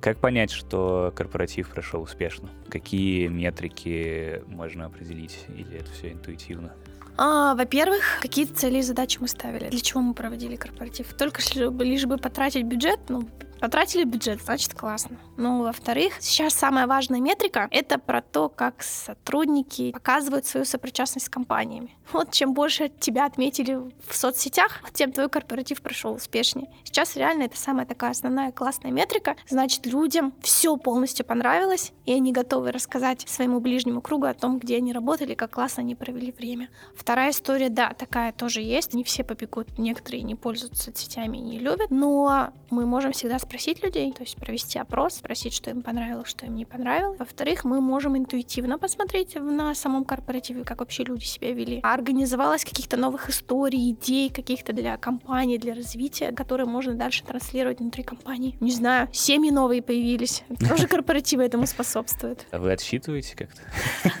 Как 0.00 0.18
понять, 0.18 0.50
что 0.50 1.12
корпоратив 1.14 1.70
прошел 1.70 2.02
успешно? 2.02 2.50
Какие 2.68 3.26
метрики 3.26 4.42
можно 4.46 4.86
определить? 4.86 5.46
Или 5.48 5.78
это 5.78 5.90
все 5.92 6.12
интуитивно? 6.12 6.74
А, 7.16 7.54
во-первых, 7.54 8.18
какие 8.20 8.44
цели 8.44 8.78
и 8.78 8.82
задачи 8.82 9.18
мы 9.20 9.28
ставили? 9.28 9.68
Для 9.68 9.80
чего 9.80 10.00
мы 10.00 10.14
проводили 10.14 10.56
корпоратив? 10.56 11.12
Только 11.14 11.40
лишь 11.82 12.06
бы 12.06 12.16
потратить 12.16 12.64
бюджет, 12.64 12.98
ну, 13.08 13.28
Потратили 13.64 14.04
бюджет, 14.04 14.42
значит 14.42 14.74
классно. 14.74 15.16
Ну, 15.38 15.62
во-вторых, 15.62 16.16
сейчас 16.20 16.52
самая 16.52 16.86
важная 16.86 17.20
метрика— 17.20 17.66
это 17.70 17.98
про 17.98 18.20
то, 18.20 18.50
как 18.50 18.82
сотрудники 18.82 19.90
показывают 19.90 20.44
свою 20.44 20.66
сопричастность 20.66 21.26
с 21.26 21.30
компаниями. 21.30 21.96
Вот 22.12 22.30
чем 22.30 22.52
больше 22.52 22.90
тебя 22.90 23.24
отметили 23.24 23.80
в 24.06 24.14
соцсетях, 24.14 24.82
тем 24.92 25.12
твой 25.12 25.30
корпоратив 25.30 25.80
прошел 25.80 26.12
успешнее. 26.12 26.68
Сейчас 26.84 27.16
реально 27.16 27.44
это 27.44 27.56
самая 27.56 27.86
такая 27.86 28.10
основная 28.10 28.52
классная 28.52 28.90
метрика. 28.90 29.34
Значит, 29.48 29.86
людям 29.86 30.34
все 30.42 30.76
полностью 30.76 31.24
понравилось, 31.24 31.92
и 32.04 32.12
они 32.12 32.32
готовы 32.32 32.70
рассказать 32.70 33.26
своему 33.26 33.60
ближнему 33.60 34.02
кругу 34.02 34.26
о 34.26 34.34
том, 34.34 34.58
где 34.58 34.76
они 34.76 34.92
работали, 34.92 35.32
как 35.32 35.52
классно 35.52 35.82
они 35.82 35.94
провели 35.94 36.32
время. 36.32 36.68
Вторая 36.94 37.30
история, 37.30 37.70
да, 37.70 37.94
такая 37.94 38.32
тоже 38.32 38.60
есть. 38.60 38.92
Не 38.92 39.04
все 39.04 39.24
побегут, 39.24 39.78
некоторые 39.78 40.22
не 40.22 40.34
пользуются 40.34 40.84
соцсетями 40.84 41.38
и 41.38 41.40
не 41.40 41.58
любят, 41.58 41.90
но 41.90 42.52
мы 42.68 42.84
можем 42.84 43.12
всегда 43.12 43.38
спросить 43.38 43.53
спросить 43.54 43.84
людей, 43.84 44.10
то 44.10 44.22
есть 44.24 44.34
провести 44.34 44.80
опрос, 44.80 45.14
спросить, 45.14 45.54
что 45.54 45.70
им 45.70 45.82
понравилось, 45.82 46.28
что 46.28 46.44
им 46.44 46.56
не 46.56 46.64
понравилось. 46.64 47.20
Во-вторых, 47.20 47.62
мы 47.62 47.80
можем 47.80 48.18
интуитивно 48.18 48.80
посмотреть 48.80 49.36
на 49.36 49.72
самом 49.76 50.04
корпоративе, 50.04 50.64
как 50.64 50.80
вообще 50.80 51.04
люди 51.04 51.22
себя 51.22 51.52
вели. 51.52 51.78
А 51.84 51.94
организовалось 51.94 52.64
каких-то 52.64 52.96
новых 52.96 53.30
историй, 53.30 53.92
идей 53.92 54.28
каких-то 54.28 54.72
для 54.72 54.96
компании, 54.96 55.56
для 55.56 55.74
развития, 55.74 56.32
которые 56.32 56.66
можно 56.66 56.94
дальше 56.94 57.22
транслировать 57.22 57.78
внутри 57.78 58.02
компании. 58.02 58.56
Не 58.58 58.72
знаю, 58.72 59.08
семьи 59.12 59.52
новые 59.52 59.82
появились. 59.82 60.42
Тоже 60.68 60.86
корпоративы 60.88 61.44
этому 61.44 61.68
способствуют. 61.68 62.46
А 62.50 62.58
вы 62.58 62.72
отсчитываете 62.72 63.36
как-то? 63.36 63.62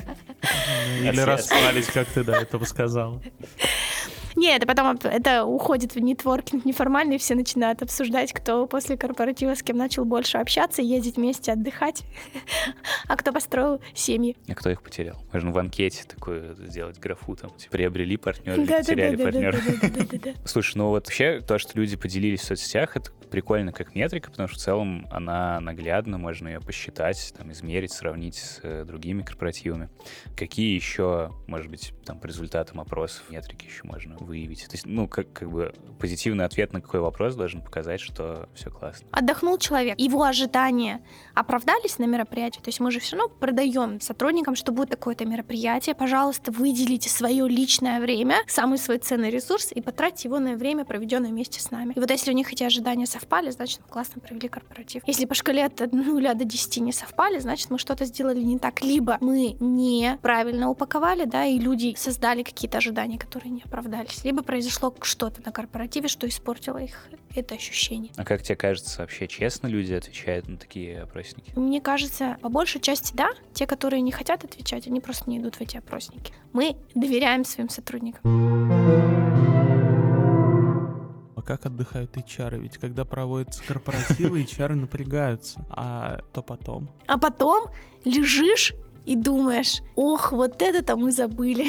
Или 1.00 1.20
распались, 1.20 1.86
как 1.86 2.06
ты 2.06 2.22
до 2.22 2.34
этого 2.34 2.64
сказала. 2.66 3.20
Нет, 4.36 4.62
это 4.62 4.66
потом 4.66 4.98
это 5.02 5.44
уходит 5.44 5.94
в 5.94 5.98
нетворкинг 5.98 6.64
неформальный, 6.64 7.18
все 7.18 7.34
начинают 7.34 7.82
обсуждать, 7.82 8.32
кто 8.32 8.66
после 8.66 8.96
корпоратива 8.96 9.54
с 9.54 9.62
кем 9.62 9.76
начал 9.76 10.04
больше 10.04 10.38
общаться, 10.38 10.82
ездить 10.82 11.16
вместе, 11.16 11.52
отдыхать, 11.52 12.02
а 13.08 13.16
кто 13.16 13.32
построил 13.32 13.80
семьи. 13.94 14.36
А 14.48 14.54
кто 14.54 14.70
их 14.70 14.82
потерял? 14.82 15.16
Можно 15.32 15.52
в 15.52 15.58
анкете 15.58 16.04
такое 16.04 16.54
сделать 16.54 16.98
графу, 16.98 17.36
там, 17.36 17.50
типа, 17.50 17.72
приобрели 17.72 18.16
партнера 18.16 18.62
или 18.62 18.66
потеряли 18.66 19.16
партнера. 19.16 19.58
Слушай, 20.44 20.78
ну 20.78 20.88
вот 20.88 21.06
вообще 21.06 21.40
то, 21.40 21.58
что 21.58 21.78
люди 21.78 21.96
поделились 21.96 22.40
в 22.40 22.44
соцсетях, 22.44 22.96
это 22.96 23.10
прикольно 23.34 23.72
как 23.72 23.96
метрика, 23.96 24.30
потому 24.30 24.46
что 24.46 24.56
в 24.56 24.62
целом 24.62 25.08
она 25.10 25.58
наглядна, 25.58 26.18
можно 26.18 26.46
ее 26.46 26.60
посчитать, 26.60 27.34
там, 27.36 27.50
измерить, 27.50 27.90
сравнить 27.90 28.36
с 28.36 28.60
э, 28.62 28.84
другими 28.84 29.22
корпоративами. 29.22 29.88
Какие 30.36 30.76
еще, 30.76 31.32
может 31.48 31.68
быть, 31.68 31.92
там, 32.04 32.20
по 32.20 32.26
результатам 32.26 32.80
опросов 32.80 33.24
метрики 33.30 33.64
еще 33.64 33.82
можно 33.82 34.16
выявить? 34.18 34.66
То 34.68 34.74
есть, 34.74 34.86
ну, 34.86 35.08
как, 35.08 35.32
как 35.32 35.50
бы 35.50 35.74
позитивный 35.98 36.44
ответ 36.44 36.72
на 36.72 36.80
какой 36.80 37.00
вопрос 37.00 37.34
должен 37.34 37.60
показать, 37.60 38.00
что 38.00 38.48
все 38.54 38.70
классно. 38.70 39.08
Отдохнул 39.10 39.58
человек, 39.58 39.98
его 39.98 40.22
ожидания 40.22 41.00
оправдались 41.34 41.98
на 41.98 42.04
мероприятии, 42.04 42.60
то 42.60 42.68
есть 42.68 42.78
мы 42.78 42.92
же 42.92 43.00
все 43.00 43.16
равно 43.16 43.34
продаем 43.34 44.00
сотрудникам, 44.00 44.54
что 44.54 44.70
будет 44.70 44.90
такое-то 44.90 45.24
мероприятие, 45.24 45.96
пожалуйста, 45.96 46.52
выделите 46.52 47.08
свое 47.08 47.48
личное 47.48 48.00
время, 48.00 48.36
самый 48.46 48.78
свой 48.78 48.98
ценный 48.98 49.30
ресурс 49.30 49.72
и 49.72 49.80
потратьте 49.80 50.28
его 50.28 50.38
на 50.38 50.54
время, 50.54 50.84
проведенное 50.84 51.30
вместе 51.30 51.60
с 51.60 51.72
нами. 51.72 51.94
И 51.94 51.98
вот 51.98 52.12
если 52.12 52.30
у 52.30 52.34
них 52.34 52.52
эти 52.52 52.62
ожидания 52.62 53.06
совпадают, 53.06 53.23
совпали, 53.24 53.50
значит, 53.50 53.80
мы 53.82 53.92
классно 53.92 54.20
провели 54.20 54.48
корпоратив. 54.48 55.02
Если 55.06 55.24
по 55.24 55.34
шкале 55.34 55.64
от 55.64 55.80
0 55.80 56.34
до 56.34 56.44
10 56.44 56.76
не 56.78 56.92
совпали, 56.92 57.38
значит, 57.38 57.70
мы 57.70 57.78
что-то 57.78 58.04
сделали 58.04 58.40
не 58.40 58.58
так. 58.58 58.82
Либо 58.82 59.16
мы 59.20 59.56
неправильно 59.60 60.68
упаковали, 60.68 61.24
да, 61.24 61.44
и 61.44 61.58
люди 61.58 61.94
создали 61.96 62.42
какие-то 62.42 62.78
ожидания, 62.78 63.18
которые 63.18 63.50
не 63.50 63.62
оправдались. 63.62 64.24
Либо 64.24 64.42
произошло 64.42 64.94
что-то 65.02 65.40
на 65.44 65.52
корпоративе, 65.52 66.08
что 66.08 66.28
испортило 66.28 66.78
их 66.78 67.08
это 67.34 67.54
ощущение. 67.54 68.12
А 68.16 68.24
как 68.24 68.42
тебе 68.42 68.56
кажется, 68.56 69.00
вообще 69.00 69.26
честно 69.26 69.66
люди 69.66 69.92
отвечают 69.92 70.46
на 70.48 70.56
такие 70.56 71.02
опросники? 71.02 71.52
Мне 71.56 71.80
кажется, 71.80 72.36
по 72.42 72.48
большей 72.48 72.80
части 72.80 73.14
да. 73.14 73.30
Те, 73.54 73.66
которые 73.66 74.02
не 74.02 74.12
хотят 74.12 74.44
отвечать, 74.44 74.86
они 74.86 75.00
просто 75.00 75.30
не 75.30 75.38
идут 75.38 75.56
в 75.56 75.60
эти 75.60 75.76
опросники. 75.76 76.32
Мы 76.52 76.76
доверяем 76.94 77.44
своим 77.44 77.68
сотрудникам 77.68 78.20
как 81.44 81.66
отдыхают 81.66 82.16
HR? 82.16 82.58
Ведь 82.58 82.78
когда 82.78 83.04
проводятся 83.04 83.62
корпоративы, 83.64 84.42
HR 84.44 84.74
напрягаются. 84.74 85.64
А 85.70 86.20
то 86.32 86.42
потом? 86.42 86.90
А 87.06 87.18
потом 87.18 87.66
лежишь 88.04 88.74
и 89.04 89.16
думаешь, 89.16 89.80
ох, 89.96 90.32
вот 90.32 90.60
это-то 90.62 90.96
мы 90.96 91.12
забыли. 91.12 91.66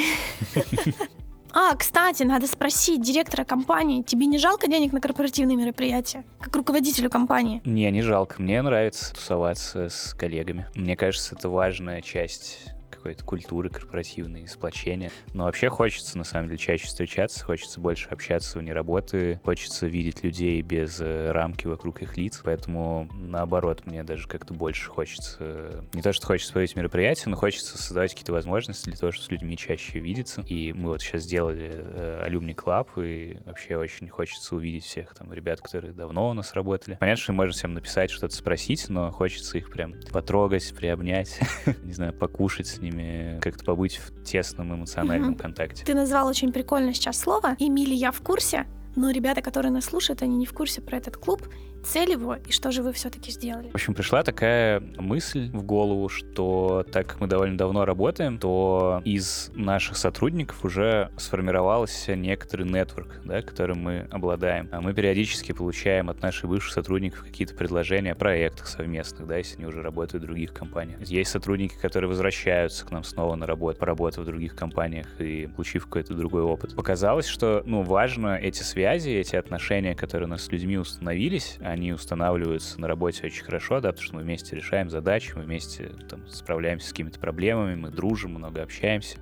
А, 1.58 1.74
кстати, 1.74 2.22
надо 2.22 2.46
спросить 2.46 3.00
директора 3.00 3.44
компании, 3.44 4.02
тебе 4.02 4.26
не 4.26 4.36
жалко 4.36 4.66
денег 4.68 4.92
на 4.92 5.00
корпоративные 5.00 5.56
мероприятия, 5.56 6.22
как 6.38 6.54
руководителю 6.54 7.08
компании? 7.08 7.62
Не, 7.64 7.90
не 7.90 8.02
жалко. 8.02 8.42
Мне 8.42 8.60
нравится 8.60 9.14
тусоваться 9.14 9.88
с 9.88 10.12
коллегами. 10.12 10.66
Мне 10.74 10.96
кажется, 10.96 11.34
это 11.34 11.48
важная 11.48 12.02
часть 12.02 12.75
какой-то 13.06 13.24
культуры 13.24 13.68
корпоративной, 13.68 14.48
сплочения. 14.48 15.12
Но 15.32 15.44
вообще 15.44 15.68
хочется, 15.68 16.18
на 16.18 16.24
самом 16.24 16.48
деле, 16.48 16.58
чаще 16.58 16.86
встречаться, 16.86 17.44
хочется 17.44 17.80
больше 17.80 18.08
общаться 18.08 18.58
вне 18.58 18.72
работы, 18.72 19.40
хочется 19.44 19.86
видеть 19.86 20.24
людей 20.24 20.60
без 20.62 21.00
э, 21.00 21.30
рамки 21.30 21.66
вокруг 21.66 22.02
их 22.02 22.16
лиц, 22.16 22.40
поэтому, 22.42 23.08
наоборот, 23.14 23.86
мне 23.86 24.02
даже 24.02 24.26
как-то 24.26 24.54
больше 24.54 24.90
хочется, 24.90 25.84
не 25.92 26.02
то, 26.02 26.12
что 26.12 26.26
хочется 26.26 26.52
проводить 26.52 26.74
мероприятия, 26.74 27.30
но 27.30 27.36
хочется 27.36 27.78
создавать 27.78 28.10
какие-то 28.10 28.32
возможности 28.32 28.86
для 28.86 28.96
того, 28.96 29.12
чтобы 29.12 29.26
с 29.26 29.30
людьми 29.30 29.56
чаще 29.56 30.00
видеться. 30.00 30.42
И 30.48 30.72
мы 30.72 30.88
вот 30.88 31.00
сейчас 31.00 31.22
сделали 31.22 31.70
э, 31.72 32.28
Alumni 32.28 32.54
Club, 32.54 32.88
и 33.04 33.38
вообще 33.44 33.76
очень 33.76 34.08
хочется 34.08 34.56
увидеть 34.56 34.84
всех 34.84 35.14
там 35.14 35.32
ребят, 35.32 35.60
которые 35.60 35.92
давно 35.92 36.30
у 36.30 36.32
нас 36.32 36.54
работали. 36.54 36.96
Понятно, 36.98 37.22
что 37.22 37.32
мы 37.32 37.36
можем 37.36 37.52
всем 37.52 37.74
написать, 37.74 38.10
что-то 38.10 38.34
спросить, 38.34 38.88
но 38.88 39.12
хочется 39.12 39.58
их 39.58 39.70
прям 39.70 39.94
потрогать, 40.10 40.74
приобнять, 40.74 41.38
не 41.84 41.92
знаю, 41.92 42.12
покушать 42.12 42.66
с 42.66 42.78
ними, 42.78 42.95
ними 42.96 43.38
как-то 43.40 43.64
побыть 43.64 43.96
в 43.96 44.24
тесном 44.24 44.74
эмоциональном 44.74 45.32
угу. 45.32 45.38
контакте. 45.38 45.84
Ты 45.84 45.94
назвал 45.94 46.26
очень 46.28 46.52
прикольно 46.52 46.92
сейчас 46.94 47.18
слово. 47.18 47.56
Эмили, 47.58 47.94
я 47.94 48.10
в 48.10 48.20
курсе. 48.20 48.66
Но 48.96 49.10
ребята, 49.10 49.42
которые 49.42 49.72
нас 49.72 49.84
слушают, 49.84 50.22
они 50.22 50.36
не 50.36 50.46
в 50.46 50.54
курсе 50.54 50.80
про 50.80 50.96
этот 50.96 51.16
клуб 51.16 51.46
цель 51.86 52.10
его 52.10 52.34
и 52.34 52.52
что 52.52 52.72
же 52.72 52.82
вы 52.82 52.92
все-таки 52.92 53.30
сделали? 53.30 53.70
В 53.70 53.74
общем, 53.74 53.94
пришла 53.94 54.22
такая 54.22 54.80
мысль 54.98 55.50
в 55.52 55.62
голову, 55.62 56.08
что 56.08 56.84
так 56.90 57.06
как 57.06 57.20
мы 57.20 57.26
довольно 57.26 57.56
давно 57.56 57.84
работаем, 57.84 58.38
то 58.38 59.00
из 59.04 59.50
наших 59.54 59.96
сотрудников 59.96 60.64
уже 60.64 61.10
сформировался 61.16 62.16
некоторый 62.16 62.66
нетворк, 62.66 63.20
да, 63.24 63.42
которым 63.42 63.82
мы 63.82 64.08
обладаем. 64.10 64.68
А 64.72 64.80
мы 64.80 64.92
периодически 64.92 65.52
получаем 65.52 66.10
от 66.10 66.20
наших 66.22 66.48
бывших 66.50 66.72
сотрудников 66.72 67.22
какие-то 67.22 67.54
предложения 67.54 68.12
о 68.12 68.16
проектах 68.16 68.66
совместных, 68.66 69.26
да, 69.28 69.36
если 69.36 69.56
они 69.56 69.66
уже 69.66 69.82
работают 69.82 70.24
в 70.24 70.26
других 70.26 70.52
компаниях. 70.52 71.00
Есть 71.02 71.30
сотрудники, 71.30 71.74
которые 71.80 72.08
возвращаются 72.08 72.84
к 72.84 72.90
нам 72.90 73.04
снова 73.04 73.36
на 73.36 73.46
работу, 73.46 73.78
поработав 73.78 74.24
в 74.24 74.26
других 74.26 74.56
компаниях 74.56 75.06
и 75.20 75.46
получив 75.46 75.84
какой-то 75.84 76.14
другой 76.14 76.42
опыт. 76.42 76.74
Показалось, 76.74 77.26
что, 77.26 77.62
ну, 77.64 77.82
важно 77.82 78.36
эти 78.36 78.62
связи, 78.62 79.10
эти 79.10 79.36
отношения, 79.36 79.94
которые 79.94 80.26
у 80.26 80.30
нас 80.30 80.42
с 80.42 80.50
людьми 80.50 80.76
установились, 80.76 81.58
они 81.76 81.92
устанавливаются 81.92 82.80
на 82.80 82.88
работе 82.88 83.26
очень 83.26 83.44
хорошо, 83.44 83.80
да, 83.80 83.90
потому 83.90 84.04
что 84.04 84.16
мы 84.16 84.22
вместе 84.22 84.56
решаем 84.56 84.90
задачи, 84.90 85.32
мы 85.36 85.42
вместе 85.42 85.92
там, 86.08 86.26
справляемся 86.26 86.88
с 86.88 86.90
какими-то 86.90 87.20
проблемами, 87.20 87.74
мы 87.74 87.90
дружим, 87.90 88.32
много 88.32 88.62
общаемся. 88.62 89.18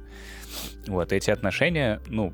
Вот, 0.87 1.13
эти 1.13 1.31
отношения, 1.31 2.01
ну, 2.09 2.33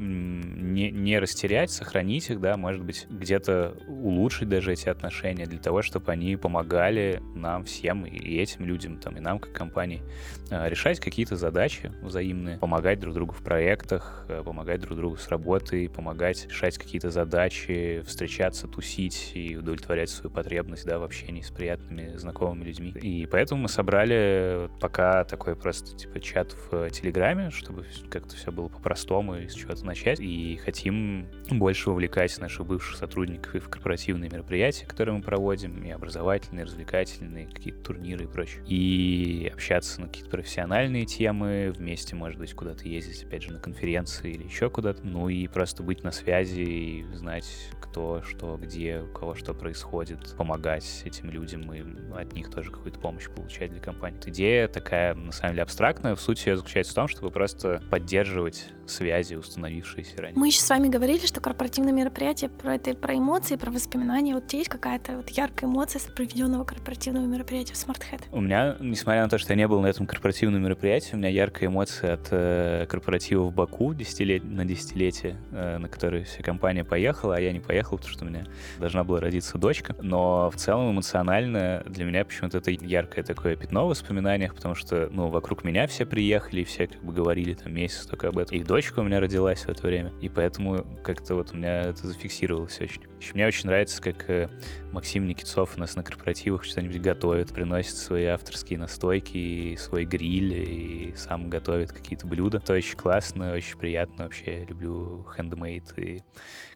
не, 0.00 0.90
не 0.90 1.18
растерять, 1.18 1.70
сохранить 1.70 2.30
их, 2.30 2.40
да, 2.40 2.56
может 2.56 2.82
быть, 2.82 3.06
где-то 3.10 3.76
улучшить 3.86 4.48
даже 4.48 4.72
эти 4.72 4.88
отношения 4.88 5.46
для 5.46 5.58
того, 5.58 5.82
чтобы 5.82 6.10
они 6.10 6.36
помогали 6.36 7.22
нам 7.34 7.64
всем 7.64 8.06
и 8.06 8.36
этим 8.36 8.64
людям, 8.64 8.98
там, 8.98 9.16
и 9.16 9.20
нам 9.20 9.38
как 9.38 9.52
компании 9.52 10.02
а, 10.50 10.68
решать 10.68 11.00
какие-то 11.00 11.36
задачи 11.36 11.92
взаимные, 12.02 12.58
помогать 12.58 12.98
друг 12.98 13.14
другу 13.14 13.34
в 13.34 13.42
проектах, 13.42 14.24
э, 14.28 14.42
помогать 14.42 14.80
друг 14.80 14.96
другу 14.96 15.16
с 15.16 15.28
работой, 15.28 15.88
помогать 15.88 16.46
решать 16.48 16.78
какие-то 16.78 17.10
задачи, 17.10 18.02
встречаться, 18.06 18.68
тусить 18.68 19.32
и 19.34 19.56
удовлетворять 19.56 20.08
свою 20.08 20.34
потребность, 20.34 20.86
да, 20.86 20.98
в 20.98 21.02
общении 21.02 21.42
с 21.42 21.50
приятными 21.50 22.16
знакомыми 22.16 22.64
людьми. 22.64 22.90
И 22.90 23.26
поэтому 23.26 23.62
мы 23.62 23.68
собрали 23.68 24.70
пока 24.80 25.24
такой 25.24 25.56
просто, 25.56 25.94
типа, 25.94 26.20
чат 26.20 26.56
в 26.70 26.88
Телеграме, 26.90 27.50
чтобы 27.50 27.84
как-то 28.08 28.34
все 28.34 28.50
было 28.50 28.68
по-простому 28.68 29.36
и 29.36 29.48
с 29.48 29.54
чего-то 29.54 29.89
начать. 29.90 30.20
И 30.20 30.56
хотим 30.64 31.26
больше 31.50 31.90
увлекать 31.90 32.38
наших 32.40 32.66
бывших 32.66 32.96
сотрудников 32.96 33.54
и 33.54 33.58
в 33.58 33.68
корпоративные 33.68 34.30
мероприятия, 34.30 34.86
которые 34.86 35.16
мы 35.16 35.22
проводим, 35.22 35.82
и 35.84 35.90
образовательные, 35.90 36.64
развлекательные, 36.64 37.46
какие-то 37.46 37.82
турниры 37.82 38.24
и 38.24 38.28
прочее. 38.28 38.62
И 38.66 39.50
общаться 39.52 40.00
на 40.00 40.06
какие-то 40.06 40.30
профессиональные 40.30 41.06
темы, 41.06 41.72
вместе, 41.76 42.14
может 42.14 42.38
быть, 42.38 42.54
куда-то 42.54 42.88
ездить, 42.88 43.24
опять 43.24 43.42
же, 43.42 43.52
на 43.52 43.58
конференции 43.58 44.32
или 44.32 44.44
еще 44.44 44.70
куда-то. 44.70 45.06
Ну 45.06 45.28
и 45.28 45.46
просто 45.48 45.82
быть 45.82 46.02
на 46.04 46.12
связи 46.12 46.60
и 46.60 47.04
знать, 47.14 47.48
кто, 47.80 48.22
что, 48.22 48.56
где, 48.56 49.00
у 49.00 49.12
кого 49.12 49.34
что 49.34 49.54
происходит, 49.54 50.34
помогать 50.36 51.02
этим 51.04 51.30
людям 51.30 51.72
и 51.72 51.82
от 52.14 52.32
них 52.32 52.50
тоже 52.50 52.70
какую-то 52.70 53.00
помощь 53.00 53.28
получать 53.28 53.72
для 53.72 53.80
компании. 53.80 54.20
Идея 54.26 54.68
такая, 54.68 55.14
на 55.14 55.32
самом 55.32 55.54
деле, 55.54 55.62
абстрактная. 55.62 56.14
В 56.14 56.20
сути, 56.20 56.54
заключается 56.54 56.92
в 56.92 56.94
том, 56.94 57.08
чтобы 57.08 57.30
просто 57.30 57.82
поддерживать 57.90 58.68
связи, 58.90 59.34
установившиеся 59.34 60.20
ранее. 60.20 60.38
Мы 60.38 60.48
еще 60.48 60.60
с 60.60 60.68
вами 60.68 60.88
говорили, 60.88 61.26
что 61.26 61.40
корпоративное 61.40 61.92
мероприятие 61.92 62.50
про 62.50 62.74
это 62.74 62.94
про 62.94 63.16
эмоции, 63.16 63.56
про 63.56 63.70
воспоминания. 63.70 64.34
Вот 64.34 64.52
есть 64.52 64.68
какая-то 64.68 65.16
вот 65.16 65.30
яркая 65.30 65.70
эмоция 65.70 66.00
с 66.00 66.04
проведенного 66.04 66.64
корпоративного 66.64 67.24
мероприятия 67.24 67.74
в 67.74 67.76
Smart 67.76 68.02
Head? 68.10 68.22
У 68.32 68.40
меня, 68.40 68.76
несмотря 68.80 69.22
на 69.22 69.28
то, 69.28 69.38
что 69.38 69.52
я 69.52 69.56
не 69.56 69.68
был 69.68 69.80
на 69.80 69.86
этом 69.86 70.06
корпоративном 70.06 70.62
мероприятии, 70.62 71.14
у 71.14 71.16
меня 71.16 71.28
яркая 71.28 71.68
эмоция 71.68 72.14
от 72.14 72.28
э, 72.30 72.86
корпоратива 72.88 73.42
в 73.42 73.52
Баку 73.52 73.94
десятилет... 73.94 74.44
на 74.44 74.64
десятилетие, 74.64 75.36
э, 75.52 75.78
на 75.78 75.88
который 75.88 76.24
вся 76.24 76.42
компания 76.42 76.84
поехала, 76.84 77.36
а 77.36 77.40
я 77.40 77.52
не 77.52 77.60
поехал, 77.60 77.96
потому 77.96 78.12
что 78.12 78.24
у 78.24 78.28
меня 78.28 78.46
должна 78.78 79.04
была 79.04 79.20
родиться 79.20 79.58
дочка. 79.58 79.94
Но 80.00 80.50
в 80.50 80.56
целом 80.56 80.92
эмоционально 80.92 81.82
для 81.86 82.04
меня 82.04 82.24
почему-то 82.24 82.58
это 82.58 82.70
яркое 82.70 83.24
такое 83.24 83.56
пятно 83.56 83.86
в 83.86 83.90
воспоминаниях, 83.90 84.54
потому 84.54 84.74
что, 84.74 85.08
ну, 85.12 85.28
вокруг 85.28 85.64
меня 85.64 85.86
все 85.86 86.06
приехали, 86.06 86.64
все 86.64 86.86
как 86.86 87.02
бы 87.02 87.12
говорили 87.12 87.54
там 87.54 87.72
месяц 87.72 88.06
только 88.06 88.28
об 88.28 88.38
этом. 88.38 88.56
И 88.56 88.62
дочка 88.80 89.00
у 89.00 89.02
меня 89.02 89.20
родилась 89.20 89.66
в 89.66 89.68
это 89.68 89.86
время, 89.86 90.10
и 90.22 90.30
поэтому 90.30 90.86
как-то 91.04 91.34
вот 91.34 91.52
у 91.52 91.56
меня 91.58 91.82
это 91.82 92.06
зафиксировалось 92.06 92.80
очень. 92.80 93.02
Еще 93.20 93.34
мне 93.34 93.46
очень 93.46 93.66
нравится, 93.66 94.00
как 94.00 94.30
э, 94.30 94.48
Максим 94.90 95.26
Никитцов 95.26 95.76
у 95.76 95.80
нас 95.80 95.96
на 95.96 96.02
корпоративах 96.02 96.64
что-нибудь 96.64 96.98
готовит, 97.02 97.52
приносит 97.52 97.94
свои 97.94 98.24
авторские 98.24 98.78
настойки, 98.78 99.76
свой 99.78 100.06
гриль, 100.06 100.54
и 100.54 101.14
сам 101.14 101.50
готовит 101.50 101.92
какие-то 101.92 102.26
блюда. 102.26 102.56
Это 102.56 102.72
очень 102.72 102.96
классно, 102.96 103.52
очень 103.52 103.76
приятно 103.76 104.24
вообще. 104.24 104.64
Люблю 104.64 105.26
хендмейд 105.36 105.98
и 105.98 106.22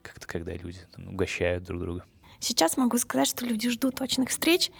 как-то 0.02 0.26
когда 0.26 0.52
люди 0.52 0.80
там, 0.94 1.08
угощают 1.08 1.64
друг 1.64 1.80
друга. 1.80 2.04
Сейчас 2.38 2.76
могу 2.76 2.98
сказать, 2.98 3.28
что 3.28 3.46
люди 3.46 3.70
ждут 3.70 3.94
точных 3.94 4.28
встреч 4.28 4.70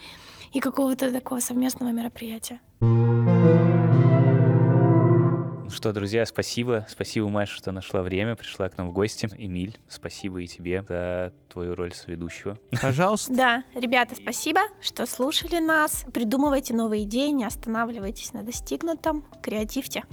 и 0.52 0.60
какого-то 0.60 1.10
такого 1.10 1.40
совместного 1.40 1.90
мероприятия. 1.90 2.60
Что, 5.84 5.92
друзья, 5.92 6.24
спасибо. 6.24 6.86
Спасибо, 6.88 7.28
Маша, 7.28 7.56
что 7.56 7.70
нашла 7.70 8.00
время, 8.00 8.36
пришла 8.36 8.70
к 8.70 8.78
нам 8.78 8.88
в 8.88 8.94
гости. 8.94 9.28
Эмиль, 9.36 9.78
спасибо 9.86 10.40
и 10.40 10.46
тебе 10.46 10.82
за 10.88 11.34
твою 11.52 11.74
роль 11.74 11.92
соведущего. 11.92 12.58
Пожалуйста. 12.80 13.34
Да, 13.34 13.64
ребята, 13.74 14.14
спасибо, 14.14 14.60
что 14.80 15.04
слушали 15.04 15.58
нас. 15.58 16.06
Придумывайте 16.14 16.72
новые 16.72 17.04
идеи, 17.04 17.28
не 17.28 17.44
останавливайтесь 17.44 18.32
на 18.32 18.42
достигнутом, 18.42 19.26
креативьте. 19.42 20.04